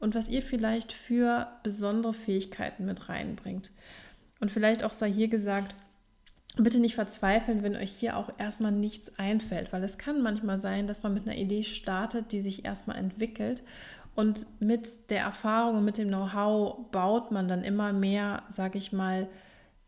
und 0.00 0.14
was 0.14 0.28
ihr 0.28 0.42
vielleicht 0.42 0.92
für 0.92 1.48
besondere 1.62 2.14
Fähigkeiten 2.14 2.84
mit 2.84 3.08
reinbringt. 3.08 3.70
Und 4.40 4.50
vielleicht 4.50 4.82
auch 4.82 4.92
sei 4.92 5.12
hier 5.12 5.28
gesagt, 5.28 5.74
bitte 6.56 6.80
nicht 6.80 6.96
verzweifeln, 6.96 7.62
wenn 7.62 7.76
euch 7.76 7.92
hier 7.92 8.16
auch 8.16 8.30
erstmal 8.38 8.72
nichts 8.72 9.18
einfällt, 9.18 9.72
weil 9.72 9.82
es 9.84 9.98
kann 9.98 10.22
manchmal 10.22 10.60
sein, 10.60 10.86
dass 10.86 11.02
man 11.02 11.14
mit 11.14 11.26
einer 11.26 11.38
Idee 11.38 11.62
startet, 11.62 12.32
die 12.32 12.42
sich 12.42 12.64
erstmal 12.64 12.98
entwickelt 12.98 13.62
und 14.14 14.46
mit 14.60 15.10
der 15.10 15.20
Erfahrung 15.20 15.78
und 15.78 15.84
mit 15.84 15.98
dem 15.98 16.08
Know-how 16.08 16.90
baut 16.90 17.30
man 17.30 17.48
dann 17.48 17.64
immer 17.64 17.92
mehr, 17.92 18.42
sage 18.50 18.78
ich 18.78 18.92
mal, 18.92 19.28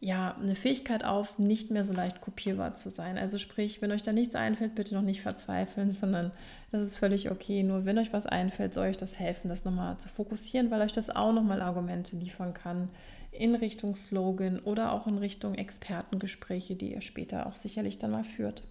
ja, 0.05 0.37
eine 0.39 0.55
Fähigkeit 0.55 1.03
auf, 1.03 1.39
nicht 1.39 1.71
mehr 1.71 1.83
so 1.83 1.95
leicht 1.95 2.21
kopierbar 2.21 2.75
zu 2.75 2.91
sein. 2.91 3.17
Also 3.17 3.39
sprich, 3.39 3.81
wenn 3.81 3.91
euch 3.91 4.03
da 4.03 4.13
nichts 4.13 4.35
einfällt, 4.35 4.75
bitte 4.75 4.95
noch 4.95 5.03
nicht 5.03 5.23
verzweifeln, 5.23 5.93
sondern 5.93 6.31
das 6.71 6.83
ist 6.83 6.99
völlig 6.99 7.31
okay. 7.31 7.63
Nur 7.63 7.87
wenn 7.87 7.97
euch 7.97 8.13
was 8.13 8.27
einfällt, 8.27 8.75
soll 8.75 8.89
euch 8.89 8.99
das 8.99 9.19
helfen, 9.19 9.49
das 9.49 9.65
nochmal 9.65 9.97
zu 9.97 10.11
fokussieren, 10.11 10.71
weil 10.71 10.83
euch 10.83 10.93
das 10.93 11.09
auch 11.09 11.33
nochmal 11.33 11.63
Argumente 11.63 12.17
liefern 12.17 12.53
kann 12.53 12.91
in 13.31 13.55
Richtung 13.55 13.97
Slogan 13.97 14.59
oder 14.59 14.93
auch 14.93 15.07
in 15.07 15.17
Richtung 15.17 15.55
Expertengespräche, 15.55 16.77
die 16.77 16.93
ihr 16.93 17.01
später 17.01 17.47
auch 17.47 17.55
sicherlich 17.55 17.99
dann 17.99 18.11
mal 18.11 18.25
führt. 18.25 18.63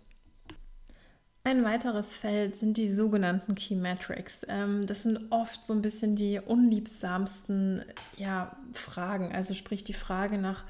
Ein 1.44 1.64
weiteres 1.64 2.16
Feld 2.16 2.56
sind 2.56 2.78
die 2.78 2.90
sogenannten 2.90 3.56
Key 3.56 3.76
Metrics. 3.76 4.46
Ähm, 4.48 4.86
das 4.86 5.02
sind 5.02 5.32
oft 5.32 5.66
so 5.66 5.74
ein 5.74 5.82
bisschen 5.82 6.16
die 6.16 6.40
unliebsamsten 6.40 7.84
ja, 8.18 8.56
Fragen. 8.72 9.34
Also 9.34 9.56
sprich 9.56 9.84
die 9.84 9.94
Frage 9.94 10.38
nach, 10.38 10.64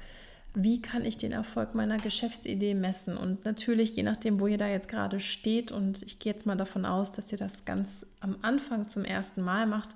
wie 0.54 0.80
kann 0.80 1.04
ich 1.04 1.18
den 1.18 1.32
Erfolg 1.32 1.74
meiner 1.74 1.96
Geschäftsidee 1.96 2.74
messen? 2.74 3.16
Und 3.16 3.44
natürlich, 3.44 3.96
je 3.96 4.04
nachdem, 4.04 4.38
wo 4.38 4.46
ihr 4.46 4.56
da 4.58 4.68
jetzt 4.68 4.88
gerade 4.88 5.18
steht, 5.18 5.72
und 5.72 6.02
ich 6.02 6.20
gehe 6.20 6.32
jetzt 6.32 6.46
mal 6.46 6.56
davon 6.56 6.86
aus, 6.86 7.10
dass 7.10 7.32
ihr 7.32 7.38
das 7.38 7.64
ganz 7.64 8.06
am 8.20 8.36
Anfang 8.42 8.88
zum 8.88 9.04
ersten 9.04 9.42
Mal 9.42 9.66
macht, 9.66 9.90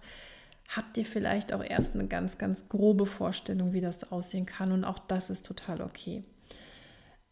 habt 0.69 0.97
ihr 0.97 1.07
vielleicht 1.07 1.53
auch 1.53 1.62
erst 1.62 1.95
eine 1.95 2.09
ganz, 2.09 2.38
ganz 2.38 2.69
grobe 2.69 3.07
Vorstellung, 3.07 3.73
wie 3.73 3.81
das 3.81 4.11
aussehen 4.11 4.47
kann. 4.47 4.73
Und 4.73 4.85
auch 4.85 4.99
das 4.99 5.31
ist 5.31 5.47
total 5.47 5.81
okay. 5.81 6.23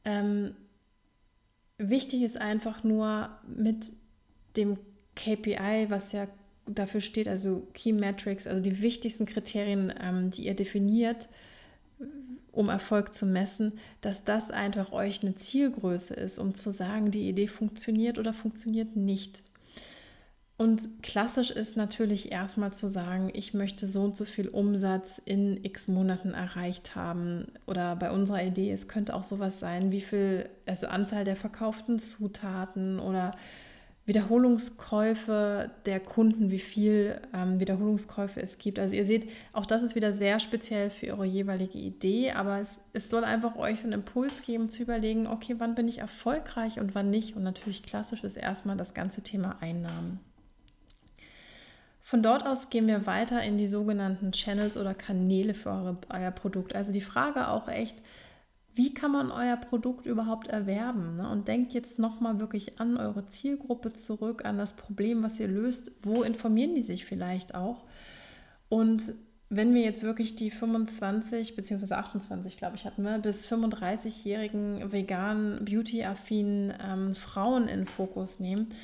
Ähm, 0.04 0.54
wichtig 1.78 2.22
ist 2.22 2.40
einfach 2.40 2.84
nur 2.84 3.30
mit 3.46 3.92
dem 4.56 4.78
KPI, 5.16 5.86
was 5.88 6.12
ja 6.12 6.28
dafür 6.66 7.00
steht, 7.00 7.26
also 7.26 7.66
Key 7.74 7.92
Metrics, 7.92 8.46
also 8.46 8.60
die 8.60 8.80
wichtigsten 8.82 9.26
Kriterien, 9.26 9.92
ähm, 10.00 10.30
die 10.30 10.46
ihr 10.46 10.54
definiert, 10.54 11.28
um 12.56 12.68
Erfolg 12.68 13.14
zu 13.14 13.26
messen, 13.26 13.72
dass 14.00 14.24
das 14.24 14.50
einfach 14.50 14.92
euch 14.92 15.22
eine 15.22 15.34
Zielgröße 15.34 16.14
ist, 16.14 16.38
um 16.38 16.54
zu 16.54 16.72
sagen, 16.72 17.10
die 17.10 17.28
Idee 17.28 17.48
funktioniert 17.48 18.18
oder 18.18 18.32
funktioniert 18.32 18.96
nicht. 18.96 19.42
Und 20.58 21.02
klassisch 21.02 21.50
ist 21.50 21.76
natürlich 21.76 22.32
erstmal 22.32 22.72
zu 22.72 22.88
sagen, 22.88 23.30
ich 23.34 23.52
möchte 23.52 23.86
so 23.86 24.04
und 24.04 24.16
so 24.16 24.24
viel 24.24 24.48
Umsatz 24.48 25.20
in 25.26 25.62
x 25.62 25.86
Monaten 25.86 26.32
erreicht 26.32 26.96
haben. 26.96 27.48
Oder 27.66 27.94
bei 27.94 28.10
unserer 28.10 28.42
Idee, 28.42 28.72
es 28.72 28.88
könnte 28.88 29.14
auch 29.14 29.24
sowas 29.24 29.60
sein, 29.60 29.90
wie 29.90 30.00
viel, 30.00 30.48
also 30.64 30.86
Anzahl 30.86 31.24
der 31.24 31.36
verkauften 31.36 31.98
Zutaten 31.98 32.98
oder 33.00 33.36
Wiederholungskäufe 34.06 35.70
der 35.84 35.98
Kunden, 35.98 36.52
wie 36.52 36.60
viel 36.60 37.20
ähm, 37.34 37.58
Wiederholungskäufe 37.58 38.40
es 38.40 38.58
gibt. 38.58 38.78
Also 38.78 38.94
ihr 38.94 39.04
seht, 39.04 39.28
auch 39.52 39.66
das 39.66 39.82
ist 39.82 39.96
wieder 39.96 40.12
sehr 40.12 40.38
speziell 40.38 40.90
für 40.90 41.08
eure 41.08 41.24
jeweilige 41.24 41.78
Idee, 41.78 42.30
aber 42.30 42.60
es, 42.60 42.78
es 42.92 43.10
soll 43.10 43.24
einfach 43.24 43.56
euch 43.56 43.80
so 43.80 43.84
einen 43.84 43.94
Impuls 43.94 44.42
geben 44.42 44.70
zu 44.70 44.82
überlegen, 44.82 45.26
okay, 45.26 45.56
wann 45.58 45.74
bin 45.74 45.88
ich 45.88 45.98
erfolgreich 45.98 46.78
und 46.78 46.94
wann 46.94 47.10
nicht. 47.10 47.36
Und 47.36 47.42
natürlich 47.42 47.82
klassisch 47.82 48.22
ist 48.22 48.36
erstmal 48.36 48.76
das 48.76 48.94
ganze 48.94 49.22
Thema 49.22 49.56
Einnahmen. 49.60 50.20
Von 52.00 52.22
dort 52.22 52.46
aus 52.46 52.70
gehen 52.70 52.86
wir 52.86 53.06
weiter 53.06 53.42
in 53.42 53.58
die 53.58 53.66
sogenannten 53.66 54.30
Channels 54.30 54.76
oder 54.76 54.94
Kanäle 54.94 55.54
für 55.54 55.70
eure, 55.70 55.96
euer 56.08 56.30
Produkt. 56.30 56.76
Also 56.76 56.92
die 56.92 57.00
Frage 57.00 57.48
auch 57.48 57.66
echt, 57.66 58.00
wie 58.76 58.92
kann 58.92 59.10
man 59.10 59.30
euer 59.30 59.56
Produkt 59.56 60.04
überhaupt 60.04 60.48
erwerben? 60.48 61.16
Ne? 61.16 61.28
Und 61.30 61.48
denkt 61.48 61.72
jetzt 61.72 61.98
nochmal 61.98 62.40
wirklich 62.40 62.78
an 62.78 62.98
eure 62.98 63.26
Zielgruppe 63.26 63.94
zurück, 63.94 64.44
an 64.44 64.58
das 64.58 64.74
Problem, 64.74 65.22
was 65.22 65.40
ihr 65.40 65.48
löst. 65.48 65.92
Wo 66.02 66.22
informieren 66.22 66.74
die 66.74 66.82
sich 66.82 67.06
vielleicht 67.06 67.54
auch? 67.54 67.84
Und 68.68 69.14
wenn 69.48 69.72
wir 69.72 69.80
jetzt 69.80 70.02
wirklich 70.02 70.36
die 70.36 70.50
25 70.50 71.56
bzw. 71.56 71.94
28, 71.94 72.58
glaube 72.58 72.76
ich, 72.76 72.84
hatten 72.84 73.02
wir, 73.02 73.18
bis 73.18 73.50
35-jährigen 73.50 74.92
veganen, 74.92 75.64
beauty-affinen 75.64 76.74
ähm, 76.84 77.14
Frauen 77.14 77.68
in 77.68 77.86
Fokus 77.86 78.40
nehmen, 78.40 78.74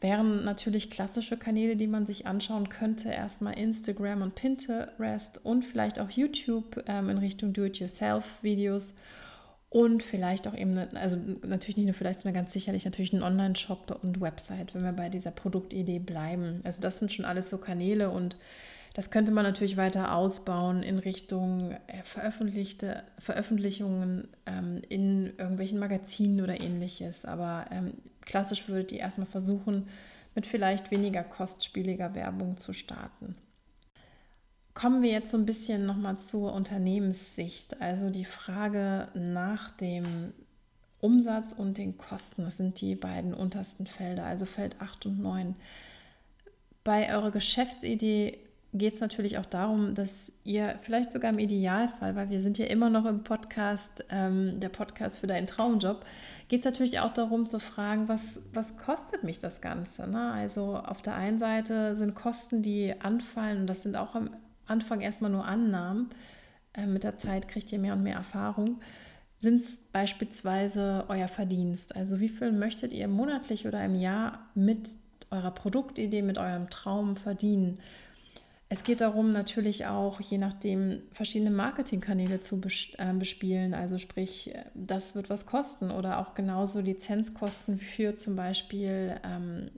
wären 0.00 0.44
natürlich 0.44 0.90
klassische 0.90 1.36
Kanäle, 1.36 1.74
die 1.74 1.88
man 1.88 2.06
sich 2.06 2.24
anschauen 2.24 2.68
könnte. 2.68 3.10
Erstmal 3.10 3.58
Instagram 3.58 4.22
und 4.22 4.36
Pinterest 4.36 5.44
und 5.44 5.64
vielleicht 5.64 5.98
auch 5.98 6.10
YouTube 6.10 6.84
ähm, 6.86 7.08
in 7.08 7.18
Richtung 7.18 7.52
Do-it-yourself-Videos 7.52 8.94
und 9.70 10.02
vielleicht 10.02 10.48
auch 10.48 10.54
eben, 10.54 10.76
also 10.96 11.16
natürlich 11.46 11.76
nicht 11.76 11.86
nur 11.86 11.94
vielleicht, 11.94 12.20
sondern 12.20 12.42
ganz 12.42 12.52
sicherlich 12.52 12.84
natürlich 12.84 13.12
einen 13.12 13.22
Online-Shop 13.22 14.00
und 14.02 14.20
Website, 14.20 14.74
wenn 14.74 14.82
wir 14.82 14.92
bei 14.92 15.08
dieser 15.08 15.30
Produktidee 15.30 16.00
bleiben. 16.00 16.60
Also 16.64 16.82
das 16.82 16.98
sind 16.98 17.12
schon 17.12 17.24
alles 17.24 17.50
so 17.50 17.56
Kanäle 17.56 18.10
und 18.10 18.36
das 18.94 19.12
könnte 19.12 19.30
man 19.30 19.44
natürlich 19.44 19.76
weiter 19.76 20.16
ausbauen 20.16 20.82
in 20.82 20.98
Richtung 20.98 21.70
äh, 21.86 22.02
veröffentlichte 22.02 23.04
Veröffentlichungen 23.20 24.26
ähm, 24.46 24.82
in 24.88 25.26
irgendwelchen 25.38 25.78
Magazinen 25.78 26.40
oder 26.40 26.60
ähnliches. 26.60 27.24
Aber 27.24 27.66
ähm, 27.70 27.92
klassisch 28.22 28.68
würdet 28.68 28.90
ihr 28.90 28.98
erstmal 28.98 29.28
versuchen, 29.28 29.86
mit 30.34 30.46
vielleicht 30.46 30.90
weniger 30.90 31.22
kostspieliger 31.22 32.16
Werbung 32.16 32.56
zu 32.56 32.72
starten. 32.72 33.36
Kommen 34.80 35.02
wir 35.02 35.10
jetzt 35.10 35.30
so 35.30 35.36
ein 35.36 35.44
bisschen 35.44 35.84
nochmal 35.84 36.16
zur 36.20 36.54
Unternehmenssicht, 36.54 37.82
also 37.82 38.08
die 38.08 38.24
Frage 38.24 39.08
nach 39.12 39.70
dem 39.70 40.32
Umsatz 41.02 41.52
und 41.52 41.76
den 41.76 41.98
Kosten. 41.98 42.44
Das 42.44 42.56
sind 42.56 42.80
die 42.80 42.94
beiden 42.94 43.34
untersten 43.34 43.86
Felder, 43.86 44.24
also 44.24 44.46
Feld 44.46 44.76
8 44.80 45.04
und 45.04 45.20
9. 45.20 45.54
Bei 46.82 47.14
eurer 47.14 47.30
Geschäftsidee 47.30 48.38
geht 48.72 48.94
es 48.94 49.00
natürlich 49.00 49.36
auch 49.36 49.44
darum, 49.44 49.94
dass 49.94 50.32
ihr 50.44 50.78
vielleicht 50.80 51.12
sogar 51.12 51.30
im 51.30 51.38
Idealfall, 51.38 52.16
weil 52.16 52.30
wir 52.30 52.40
sind 52.40 52.56
ja 52.56 52.64
immer 52.64 52.88
noch 52.88 53.04
im 53.04 53.22
Podcast, 53.22 54.06
ähm, 54.08 54.60
der 54.60 54.70
Podcast 54.70 55.18
für 55.18 55.26
deinen 55.26 55.46
Traumjob, 55.46 56.06
geht 56.48 56.60
es 56.60 56.64
natürlich 56.64 57.00
auch 57.00 57.12
darum 57.12 57.44
zu 57.44 57.60
fragen, 57.60 58.08
was, 58.08 58.40
was 58.54 58.78
kostet 58.78 59.24
mich 59.24 59.38
das 59.38 59.60
Ganze? 59.60 60.08
Ne? 60.08 60.32
Also 60.32 60.76
auf 60.76 61.02
der 61.02 61.16
einen 61.16 61.38
Seite 61.38 61.98
sind 61.98 62.14
Kosten, 62.14 62.62
die 62.62 62.98
anfallen 62.98 63.60
und 63.60 63.66
das 63.66 63.82
sind 63.82 63.94
auch 63.94 64.14
am 64.14 64.30
Anfang 64.70 65.00
erstmal 65.00 65.30
nur 65.30 65.44
Annahmen. 65.44 66.10
Äh, 66.72 66.86
mit 66.86 67.04
der 67.04 67.18
Zeit 67.18 67.48
kriegt 67.48 67.72
ihr 67.72 67.78
mehr 67.78 67.94
und 67.94 68.02
mehr 68.02 68.16
Erfahrung. 68.16 68.80
Sind 69.38 69.60
es 69.60 69.78
beispielsweise 69.92 71.04
euer 71.08 71.28
Verdienst? 71.28 71.96
Also 71.96 72.20
wie 72.20 72.28
viel 72.28 72.52
möchtet 72.52 72.92
ihr 72.92 73.08
monatlich 73.08 73.66
oder 73.66 73.84
im 73.84 73.94
Jahr 73.94 74.50
mit 74.54 74.90
eurer 75.30 75.50
Produktidee, 75.50 76.22
mit 76.22 76.38
eurem 76.38 76.68
Traum 76.68 77.16
verdienen? 77.16 77.78
Es 78.72 78.84
geht 78.84 79.00
darum, 79.00 79.30
natürlich 79.30 79.86
auch, 79.86 80.20
je 80.20 80.38
nachdem, 80.38 81.02
verschiedene 81.10 81.50
Marketingkanäle 81.50 82.40
zu 82.40 82.60
äh, 82.98 83.12
bespielen. 83.14 83.74
Also 83.74 83.98
sprich, 83.98 84.54
das 84.74 85.16
wird 85.16 85.28
was 85.28 85.46
kosten 85.46 85.90
oder 85.90 86.18
auch 86.18 86.34
genauso 86.34 86.80
Lizenzkosten 86.80 87.78
für 87.78 88.14
zum 88.14 88.36
Beispiel 88.36 89.16
ähm, 89.24 89.70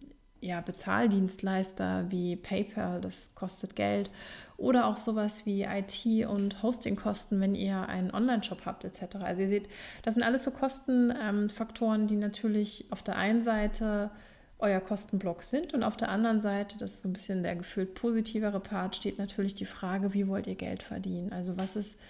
ja, 0.42 0.60
Bezahldienstleister 0.60 2.06
wie 2.10 2.36
PayPal, 2.36 3.00
das 3.00 3.30
kostet 3.34 3.76
Geld. 3.76 4.10
Oder 4.56 4.86
auch 4.86 4.96
sowas 4.96 5.46
wie 5.46 5.62
IT- 5.62 6.26
und 6.26 6.62
Hostingkosten, 6.62 7.40
wenn 7.40 7.54
ihr 7.54 7.88
einen 7.88 8.12
Online-Shop 8.12 8.66
habt 8.66 8.84
etc. 8.84 9.16
Also 9.22 9.42
ihr 9.42 9.48
seht, 9.48 9.68
das 10.02 10.14
sind 10.14 10.22
alles 10.24 10.44
so 10.44 10.50
Kostenfaktoren, 10.50 12.02
ähm, 12.02 12.06
die 12.08 12.16
natürlich 12.16 12.86
auf 12.90 13.02
der 13.02 13.16
einen 13.16 13.42
Seite 13.42 14.10
euer 14.58 14.80
Kostenblock 14.80 15.42
sind. 15.42 15.74
Und 15.74 15.84
auf 15.84 15.96
der 15.96 16.10
anderen 16.10 16.42
Seite, 16.42 16.76
das 16.76 16.94
ist 16.94 17.02
so 17.02 17.08
ein 17.08 17.12
bisschen 17.12 17.44
der 17.44 17.54
gefühlt 17.54 17.94
positivere 17.94 18.60
Part, 18.60 18.96
steht 18.96 19.18
natürlich 19.18 19.54
die 19.54 19.64
Frage, 19.64 20.12
wie 20.12 20.26
wollt 20.26 20.48
ihr 20.48 20.56
Geld 20.56 20.82
verdienen? 20.82 21.32
Also 21.32 21.56
was 21.56 21.76
ist, 21.76 22.00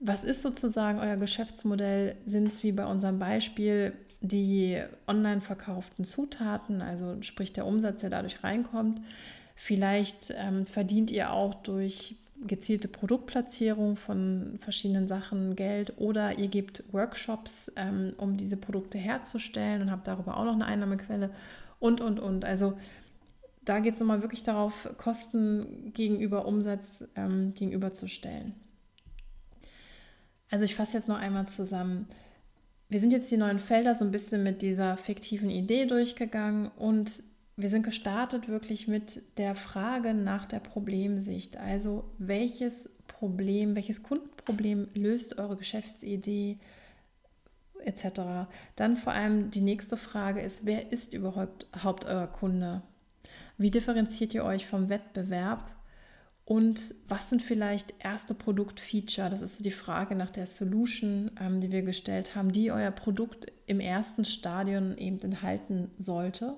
was 0.00 0.24
ist 0.24 0.42
sozusagen 0.42 1.00
euer 1.00 1.16
Geschäftsmodell? 1.16 2.16
Sind 2.24 2.48
es 2.48 2.62
wie 2.62 2.72
bei 2.72 2.86
unserem 2.86 3.18
Beispiel 3.18 3.92
die 4.20 4.82
online 5.06 5.40
verkauften 5.40 6.04
Zutaten, 6.04 6.82
also 6.82 7.20
sprich 7.22 7.52
der 7.52 7.66
Umsatz, 7.66 8.00
der 8.00 8.10
dadurch 8.10 8.42
reinkommt? 8.42 9.00
Vielleicht 9.54 10.32
ähm, 10.36 10.66
verdient 10.66 11.10
ihr 11.10 11.32
auch 11.32 11.54
durch 11.54 12.16
gezielte 12.46 12.86
Produktplatzierung 12.86 13.96
von 13.96 14.58
verschiedenen 14.60 15.08
Sachen 15.08 15.56
Geld 15.56 15.94
oder 15.96 16.38
ihr 16.38 16.48
gebt 16.48 16.84
Workshops, 16.92 17.72
ähm, 17.76 18.12
um 18.16 18.36
diese 18.36 18.56
Produkte 18.56 18.98
herzustellen 18.98 19.82
und 19.82 19.90
habt 19.90 20.06
darüber 20.06 20.36
auch 20.36 20.44
noch 20.44 20.54
eine 20.54 20.66
Einnahmequelle 20.66 21.30
und, 21.80 22.00
und, 22.00 22.20
und. 22.20 22.44
Also 22.44 22.78
da 23.64 23.80
geht 23.80 23.94
es 23.94 24.00
nochmal 24.00 24.22
wirklich 24.22 24.44
darauf, 24.44 24.88
Kosten 24.96 25.92
gegenüber 25.92 26.46
Umsatz 26.46 27.04
ähm, 27.16 27.54
gegenüberzustellen. 27.54 28.54
Also 30.50 30.64
ich 30.64 30.74
fasse 30.74 30.96
jetzt 30.96 31.08
noch 31.08 31.18
einmal 31.18 31.48
zusammen. 31.48 32.06
Wir 32.88 33.00
sind 33.00 33.12
jetzt 33.12 33.30
die 33.30 33.36
neuen 33.36 33.58
Felder 33.58 33.94
so 33.94 34.04
ein 34.04 34.10
bisschen 34.10 34.42
mit 34.42 34.62
dieser 34.62 34.96
fiktiven 34.96 35.50
Idee 35.50 35.86
durchgegangen 35.86 36.68
und 36.76 37.22
wir 37.56 37.70
sind 37.70 37.82
gestartet 37.82 38.48
wirklich 38.48 38.88
mit 38.88 39.20
der 39.36 39.54
Frage 39.54 40.14
nach 40.14 40.46
der 40.46 40.60
Problemsicht. 40.60 41.56
Also 41.56 42.04
welches 42.18 42.88
Problem, 43.06 43.74
welches 43.74 44.02
Kundenproblem 44.02 44.88
löst 44.94 45.38
eure 45.38 45.56
Geschäftsidee? 45.56 46.58
etc. 47.84 48.48
Dann 48.76 48.96
vor 48.96 49.12
allem 49.12 49.50
die 49.50 49.60
nächste 49.60 49.96
Frage 49.96 50.40
ist, 50.40 50.64
wer 50.64 50.92
ist 50.92 51.14
überhaupt, 51.14 51.66
euer 52.06 52.26
Kunde? 52.26 52.82
Wie 53.56 53.70
differenziert 53.70 54.34
ihr 54.34 54.44
euch 54.44 54.66
vom 54.66 54.88
Wettbewerb? 54.88 55.70
Und 56.48 56.94
was 57.08 57.28
sind 57.28 57.42
vielleicht 57.42 57.92
erste 58.02 58.32
Produktfeature? 58.32 59.28
Das 59.28 59.42
ist 59.42 59.58
so 59.58 59.62
die 59.62 59.70
Frage 59.70 60.16
nach 60.16 60.30
der 60.30 60.46
Solution, 60.46 61.30
ähm, 61.38 61.60
die 61.60 61.70
wir 61.70 61.82
gestellt 61.82 62.34
haben, 62.34 62.52
die 62.52 62.72
euer 62.72 62.90
Produkt 62.90 63.52
im 63.66 63.80
ersten 63.80 64.24
Stadion 64.24 64.96
eben 64.96 65.20
enthalten 65.20 65.90
sollte. 65.98 66.54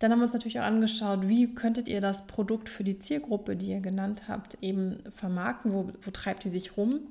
Dann 0.00 0.10
haben 0.10 0.18
wir 0.18 0.24
uns 0.24 0.32
natürlich 0.32 0.58
auch 0.58 0.64
angeschaut, 0.64 1.28
wie 1.28 1.54
könntet 1.54 1.86
ihr 1.86 2.00
das 2.00 2.26
Produkt 2.26 2.68
für 2.68 2.82
die 2.82 2.98
Zielgruppe, 2.98 3.54
die 3.54 3.70
ihr 3.70 3.80
genannt 3.80 4.24
habt, 4.26 4.58
eben 4.60 5.04
vermarkten, 5.14 5.72
wo, 5.72 5.92
wo 6.02 6.10
treibt 6.10 6.42
die 6.42 6.50
sich 6.50 6.76
rum? 6.76 7.02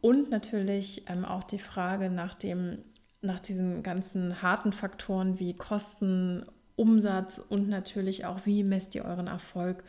Und 0.00 0.30
natürlich 0.30 1.02
ähm, 1.08 1.24
auch 1.24 1.42
die 1.42 1.58
Frage 1.58 2.10
nach, 2.10 2.34
dem, 2.34 2.78
nach 3.22 3.40
diesen 3.40 3.82
ganzen 3.82 4.40
harten 4.40 4.72
Faktoren 4.72 5.40
wie 5.40 5.54
Kosten, 5.54 6.46
Umsatz 6.76 7.40
und 7.48 7.68
natürlich 7.68 8.24
auch, 8.24 8.46
wie 8.46 8.62
messt 8.62 8.94
ihr 8.94 9.04
euren 9.04 9.26
Erfolg. 9.26 9.82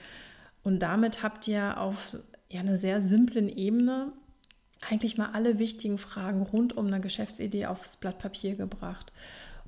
Und 0.64 0.80
damit 0.80 1.24
habt 1.24 1.48
ihr 1.48 1.80
auf 1.80 2.18
ja, 2.50 2.62
einer 2.62 2.76
sehr 2.76 3.02
simplen 3.02 3.50
Ebene 3.50 4.12
eigentlich 4.88 5.18
mal 5.18 5.32
alle 5.34 5.60
wichtigen 5.60 5.98
Fragen 5.98 6.42
rund 6.42 6.76
um 6.78 6.88
eine 6.88 7.02
Geschäftsidee 7.02 7.66
aufs 7.66 7.98
Blatt 7.98 8.18
Papier 8.18 8.56
gebracht. 8.56 9.12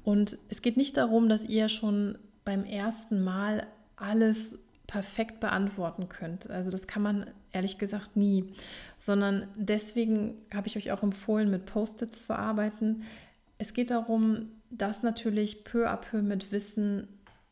Und 0.03 0.37
es 0.49 0.61
geht 0.61 0.77
nicht 0.77 0.97
darum, 0.97 1.29
dass 1.29 1.43
ihr 1.43 1.69
schon 1.69 2.17
beim 2.43 2.63
ersten 2.63 3.21
Mal 3.23 3.67
alles 3.97 4.57
perfekt 4.87 5.39
beantworten 5.39 6.09
könnt. 6.09 6.49
Also 6.49 6.71
das 6.71 6.87
kann 6.87 7.03
man 7.03 7.25
ehrlich 7.51 7.77
gesagt 7.77 8.17
nie, 8.17 8.53
sondern 8.97 9.47
deswegen 9.55 10.35
habe 10.53 10.67
ich 10.67 10.77
euch 10.77 10.91
auch 10.91 11.03
empfohlen, 11.03 11.49
mit 11.49 11.65
Post-its 11.65 12.25
zu 12.25 12.37
arbeiten. 12.37 13.03
Es 13.57 13.73
geht 13.73 13.91
darum, 13.91 14.49
das 14.69 15.03
natürlich 15.03 15.63
peu 15.63 15.89
à 15.89 15.97
peu 15.97 16.21
mit 16.21 16.51
Wissen 16.51 17.07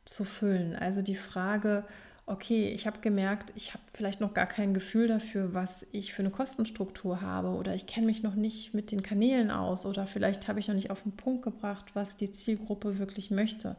zu 0.06 0.24
füllen. 0.24 0.76
Also 0.76 1.02
die 1.02 1.16
Frage, 1.16 1.86
okay, 2.30 2.70
ich 2.70 2.86
habe 2.86 3.00
gemerkt, 3.00 3.52
ich 3.56 3.74
habe 3.74 3.84
vielleicht 3.94 4.22
noch 4.22 4.34
gar 4.34 4.46
kein 4.46 4.74
Gefühl 4.74 5.08
dafür, 5.08 5.54
was 5.54 5.86
ich 5.92 6.14
für 6.14 6.22
eine 6.22 6.30
Kostenstruktur 6.30 7.22
habe 7.22 7.50
oder 7.50 7.74
ich 7.74 7.88
kenne 7.88 8.06
mich 8.06 8.22
noch 8.22 8.36
nicht 8.36 8.74
mit 8.74 8.92
den 8.92 9.02
Kanälen 9.02 9.50
aus 9.50 9.86
oder 9.86 10.06
vielleicht 10.06 10.48
habe 10.48 10.60
ich 10.60 10.68
noch 10.68 10.76
nicht 10.76 10.92
auf 10.92 11.02
den 11.02 11.14
Punkt 11.14 11.42
gebracht, 11.42 11.88
was 11.96 12.18
die 12.18 12.32
Zielgruppe 12.32 13.00
wirklich 13.00 13.32
möchte. 13.32 13.76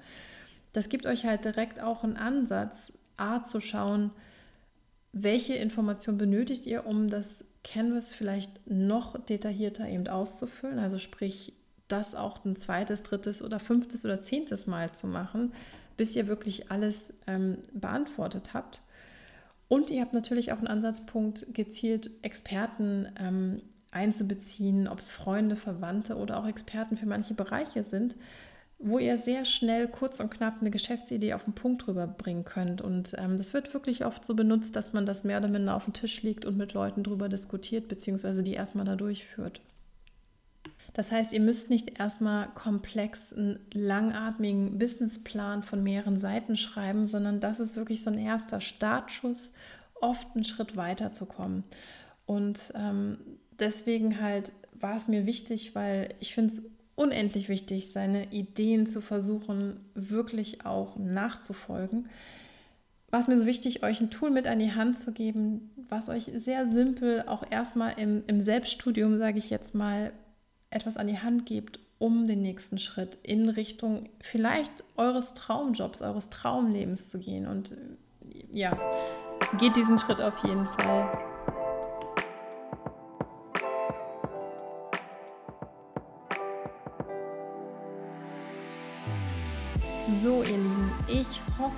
Das 0.73 0.89
gibt 0.89 1.07
euch 1.07 1.25
halt 1.25 1.45
direkt 1.45 1.81
auch 1.81 2.03
einen 2.03 2.17
Ansatz, 2.17 2.93
A 3.17 3.45
zu 3.45 3.61
schauen, 3.61 4.11
welche 5.13 5.55
Information 5.55 6.19
benötigt 6.19 6.67
ihr, 6.67 6.87
um 6.87 7.09
das 7.09 7.45
Canvas 7.63 8.13
vielleicht 8.13 8.69
noch 8.69 9.19
detaillierter 9.19 9.89
eben 9.89 10.09
auszufüllen, 10.09 10.79
also 10.79 10.99
sprich, 10.99 11.53
das 11.89 12.15
auch 12.15 12.45
ein 12.45 12.57
zweites, 12.57 13.03
drittes 13.03 13.43
oder 13.43 13.59
fünftes 13.59 14.05
oder 14.05 14.23
zehntes 14.23 14.67
Mal 14.67 14.93
zu 14.93 15.07
machen, 15.07 15.53
bis 16.01 16.17
ihr 16.17 16.29
wirklich 16.29 16.71
alles 16.71 17.13
ähm, 17.27 17.59
beantwortet 17.75 18.55
habt. 18.55 18.81
Und 19.69 19.91
ihr 19.91 20.01
habt 20.01 20.15
natürlich 20.15 20.51
auch 20.51 20.57
einen 20.57 20.67
Ansatzpunkt, 20.67 21.53
gezielt 21.53 22.11
Experten 22.23 23.07
ähm, 23.21 23.61
einzubeziehen, 23.91 24.89
ob 24.89 25.01
es 25.01 25.11
Freunde, 25.11 25.57
Verwandte 25.57 26.17
oder 26.17 26.39
auch 26.39 26.47
Experten 26.47 26.97
für 26.97 27.05
manche 27.05 27.35
Bereiche 27.35 27.83
sind, 27.83 28.17
wo 28.79 28.99
ihr 28.99 29.19
sehr 29.19 29.45
schnell, 29.45 29.89
kurz 29.89 30.21
und 30.21 30.31
knapp 30.31 30.63
eine 30.63 30.71
Geschäftsidee 30.71 31.35
auf 31.35 31.45
den 31.45 31.53
Punkt 31.53 31.87
rüberbringen 31.87 32.47
könnt. 32.47 32.81
Und 32.81 33.15
ähm, 33.19 33.37
das 33.37 33.53
wird 33.53 33.75
wirklich 33.75 34.07
oft 34.07 34.25
so 34.25 34.35
benutzt, 34.35 34.77
dass 34.77 34.95
man 34.95 35.05
das 35.05 35.23
mehr 35.23 35.37
oder 35.37 35.49
minder 35.49 35.77
auf 35.77 35.85
den 35.85 35.93
Tisch 35.93 36.23
legt 36.23 36.47
und 36.47 36.57
mit 36.57 36.73
Leuten 36.73 37.03
drüber 37.03 37.29
diskutiert, 37.29 37.89
beziehungsweise 37.89 38.43
die 38.43 38.55
erstmal 38.55 38.87
da 38.87 38.97
durchführt. 38.97 39.61
Das 41.01 41.11
heißt, 41.11 41.33
ihr 41.33 41.41
müsst 41.41 41.71
nicht 41.71 41.99
erstmal 41.99 42.49
komplex 42.49 43.33
einen 43.33 43.59
langatmigen 43.73 44.79
Businessplan 44.79 45.63
von 45.63 45.83
mehreren 45.83 46.19
Seiten 46.19 46.59
schreiben, 46.59 47.07
sondern 47.07 47.41
das 47.41 47.59
ist 47.59 47.75
wirklich 47.75 48.03
so 48.03 48.11
ein 48.11 48.19
erster 48.19 48.61
Startschuss, 48.61 49.55
oft 50.03 50.29
einen 50.35 50.45
Schritt 50.45 50.77
weiter 50.77 51.15
zu 51.15 51.25
kommen. 51.25 51.65
Und 52.27 52.75
ähm, 52.75 53.17
deswegen 53.59 54.21
halt 54.21 54.53
war 54.75 54.95
es 54.95 55.09
mir 55.09 55.25
wichtig, 55.25 55.75
weil 55.75 56.13
ich 56.21 56.35
finde 56.35 56.53
es 56.53 56.63
unendlich 56.97 57.49
wichtig, 57.49 57.93
seine 57.93 58.31
Ideen 58.31 58.85
zu 58.85 59.01
versuchen, 59.01 59.81
wirklich 59.95 60.67
auch 60.67 60.99
nachzufolgen. 60.99 62.11
War 63.09 63.21
es 63.21 63.27
mir 63.27 63.39
so 63.39 63.47
wichtig, 63.47 63.83
euch 63.85 64.03
ein 64.03 64.11
Tool 64.11 64.31
mit 64.31 64.47
an 64.47 64.59
die 64.59 64.73
Hand 64.73 64.99
zu 64.99 65.13
geben, 65.13 65.71
was 65.89 66.11
euch 66.11 66.31
sehr 66.37 66.69
simpel 66.69 67.25
auch 67.27 67.43
erstmal 67.51 67.99
im, 67.99 68.23
im 68.27 68.43
Selbststudium, 68.43 69.17
sage 69.17 69.39
ich 69.39 69.49
jetzt 69.49 69.75
mal, 69.75 70.13
etwas 70.71 70.97
an 70.97 71.09
die 71.09 71.19
Hand 71.19 71.47
gibt, 71.47 71.81
um 71.99 72.27
den 72.27 72.41
nächsten 72.41 72.79
Schritt 72.79 73.19
in 73.23 73.49
Richtung 73.49 74.09
vielleicht 74.21 74.85
eures 74.97 75.35
Traumjobs, 75.35 76.01
eures 76.01 76.31
Traumlebens 76.31 77.11
zu 77.11 77.19
gehen. 77.19 77.47
Und 77.47 77.77
ja, 78.53 78.79
geht 79.59 79.77
diesen 79.77 79.99
Schritt 79.99 80.21
auf 80.21 80.43
jeden 80.45 80.67
Fall. 80.67 81.30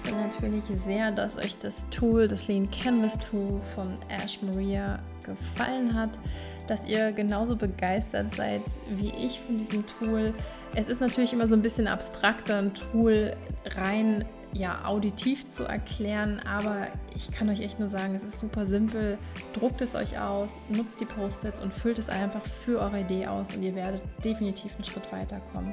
Hoffe 0.05 0.49
natürlich 0.49 0.65
sehr, 0.85 1.11
dass 1.11 1.37
euch 1.37 1.57
das 1.59 1.89
Tool, 1.91 2.29
das 2.29 2.49
Lean 2.49 2.69
Canvas 2.71 3.19
Tool 3.19 3.61
von 3.75 3.99
Ash 4.09 4.41
Maria 4.43 4.99
gefallen 5.25 5.95
hat, 5.95 6.19
dass 6.67 6.85
ihr 6.87 7.13
genauso 7.13 7.57
begeistert 7.57 8.35
seid 8.35 8.63
wie 8.89 9.11
ich 9.11 9.41
von 9.41 9.57
diesem 9.57 9.85
Tool. 9.87 10.35
Es 10.75 10.89
ist 10.89 11.01
natürlich 11.01 11.33
immer 11.33 11.49
so 11.49 11.57
ein 11.57 11.63
bisschen 11.63 11.87
abstrakter, 11.87 12.59
ein 12.59 12.75
Tool 12.75 13.35
rein 13.77 14.25
ja, 14.55 14.85
auditiv 14.85 15.49
zu 15.49 15.65
erklären, 15.65 16.41
aber 16.41 16.89
ich 17.17 17.31
kann 17.31 17.49
euch 17.49 17.61
echt 17.61 17.81
nur 17.81 17.89
sagen, 17.89 18.15
es 18.15 18.23
ist 18.23 18.39
super 18.39 18.67
simpel. 18.67 19.17
Druckt 19.55 19.81
es 19.81 19.95
euch 19.95 20.19
aus, 20.19 20.51
nutzt 20.69 21.01
die 21.01 21.07
Post-its 21.07 21.59
und 21.61 21.73
füllt 21.73 21.99
es 21.99 22.11
einfach 22.11 22.45
für 22.45 22.81
eure 22.81 23.01
Idee 23.01 23.27
aus 23.27 23.47
und 23.55 23.63
ihr 23.63 23.75
werdet 23.75 24.03
definitiv 24.23 24.75
einen 24.75 24.85
Schritt 24.85 25.11
weiterkommen. 25.11 25.73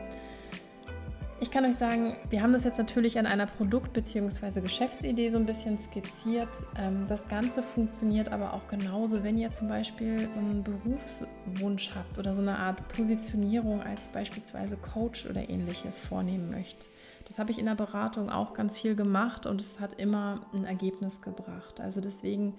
Ich 1.41 1.51
kann 1.51 1.63
euch 1.63 1.75
sagen, 1.75 2.17
wir 2.29 2.41
haben 2.43 2.51
das 2.51 2.65
jetzt 2.65 2.77
natürlich 2.77 3.17
an 3.17 3.25
einer 3.25 3.45
Produkt- 3.45 3.93
bzw. 3.93 4.59
Geschäftsidee 4.59 5.29
so 5.29 5.37
ein 5.37 5.45
bisschen 5.45 5.79
skizziert. 5.79 6.49
Ähm, 6.77 7.05
das 7.07 7.29
Ganze 7.29 7.63
funktioniert 7.63 8.29
aber 8.29 8.53
auch 8.53 8.67
genauso, 8.67 9.23
wenn 9.23 9.37
ihr 9.37 9.53
zum 9.53 9.69
Beispiel 9.69 10.27
so 10.33 10.39
einen 10.41 10.65
Berufswunsch 10.65 11.91
habt 11.95 12.19
oder 12.19 12.33
so 12.33 12.41
eine 12.41 12.57
Art 12.59 12.85
Positionierung 12.89 13.81
als 13.81 14.05
beispielsweise 14.09 14.75
Coach 14.75 15.27
oder 15.27 15.49
ähnliches 15.49 15.97
vornehmen 15.97 16.49
möchtet. 16.49 16.89
Das 17.25 17.39
habe 17.39 17.51
ich 17.51 17.59
in 17.59 17.67
der 17.67 17.75
Beratung 17.75 18.29
auch 18.29 18.53
ganz 18.53 18.77
viel 18.77 18.95
gemacht 18.95 19.45
und 19.45 19.61
es 19.61 19.79
hat 19.79 19.93
immer 19.93 20.41
ein 20.53 20.65
Ergebnis 20.65 21.21
gebracht. 21.21 21.79
Also 21.79 22.01
deswegen 22.01 22.55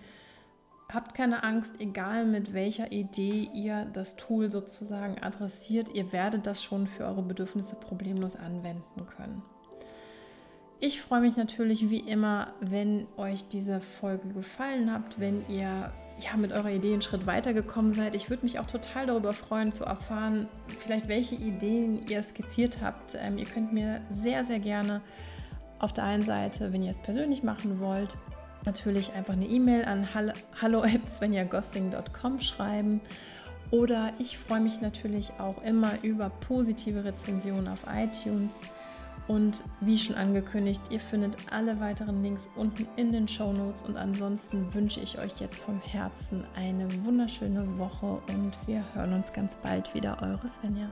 Habt 0.93 1.15
keine 1.15 1.45
Angst, 1.45 1.75
egal 1.79 2.27
mit 2.27 2.53
welcher 2.53 2.91
Idee 2.91 3.49
ihr 3.55 3.87
das 3.93 4.17
Tool 4.17 4.51
sozusagen 4.51 5.23
adressiert, 5.23 5.95
ihr 5.95 6.13
werdet 6.13 6.47
das 6.47 6.65
schon 6.65 6.89
für 6.89 7.05
eure 7.05 7.23
Bedürfnisse 7.23 7.77
problemlos 7.77 8.35
anwenden 8.35 9.07
können. 9.07 9.43
Ich 10.83 11.03
freue 11.03 11.21
mich 11.21 11.37
natürlich 11.37 11.91
wie 11.91 12.01
immer, 12.01 12.55
wenn 12.61 13.07
euch 13.19 13.47
diese 13.49 13.81
Folge 13.81 14.29
gefallen 14.29 14.91
hat, 14.91 15.21
wenn 15.21 15.47
ihr 15.49 15.93
ja 16.19 16.37
mit 16.37 16.53
eurer 16.53 16.71
Idee 16.71 16.95
einen 16.95 17.03
Schritt 17.03 17.27
weitergekommen 17.27 17.93
seid. 17.93 18.15
Ich 18.15 18.31
würde 18.31 18.45
mich 18.45 18.59
auch 18.59 18.67
total 18.67 19.07
darüber 19.07 19.33
freuen 19.33 19.73
zu 19.73 19.85
erfahren, 19.85 20.49
vielleicht 20.81 21.07
welche 21.07 21.35
Ideen 21.35 22.07
ihr 22.09 22.23
skizziert 22.23 22.81
habt. 22.81 23.15
Ähm, 23.15 23.39
ihr 23.39 23.45
könnt 23.45 23.73
mir 23.73 24.01
sehr, 24.11 24.45
sehr 24.45 24.59
gerne 24.59 25.03
auf 25.79 25.93
der 25.93 26.05
einen 26.05 26.23
Seite, 26.23 26.73
wenn 26.73 26.83
ihr 26.83 26.91
es 26.91 26.99
persönlich 26.99 27.43
machen 27.43 27.79
wollt, 27.79 28.17
natürlich 28.67 29.13
einfach 29.13 29.35
eine 29.35 29.47
E-Mail 29.47 29.85
an 29.85 30.09
hallo@svenjagossing.com 30.15 32.41
schreiben. 32.41 33.01
Oder 33.71 34.11
ich 34.19 34.37
freue 34.37 34.61
mich 34.61 34.81
natürlich 34.81 35.33
auch 35.39 35.63
immer 35.63 35.93
über 36.03 36.31
positive 36.31 37.05
Rezensionen 37.05 37.69
auf 37.69 37.87
iTunes. 37.89 38.53
Und 39.29 39.63
wie 39.81 39.97
schon 39.97 40.17
angekündigt, 40.17 40.83
ihr 40.91 40.99
findet 40.99 41.37
alle 41.53 41.79
weiteren 41.79 42.21
Links 42.21 42.49
unten 42.57 42.89
in 42.97 43.13
den 43.13 43.29
Show 43.29 43.53
Notes. 43.53 43.83
Und 43.83 43.97
ansonsten 43.97 44.75
wünsche 44.75 44.99
ich 44.99 45.21
euch 45.21 45.39
jetzt 45.39 45.61
vom 45.61 45.81
Herzen 45.83 46.45
eine 46.57 46.89
wunderschöne 47.05 47.79
Woche 47.79 48.21
und 48.35 48.59
wir 48.67 48.83
hören 48.95 49.13
uns 49.13 49.33
ganz 49.33 49.55
bald 49.57 49.95
wieder. 49.95 50.19
Eure 50.21 50.49
Svenja. 50.49 50.91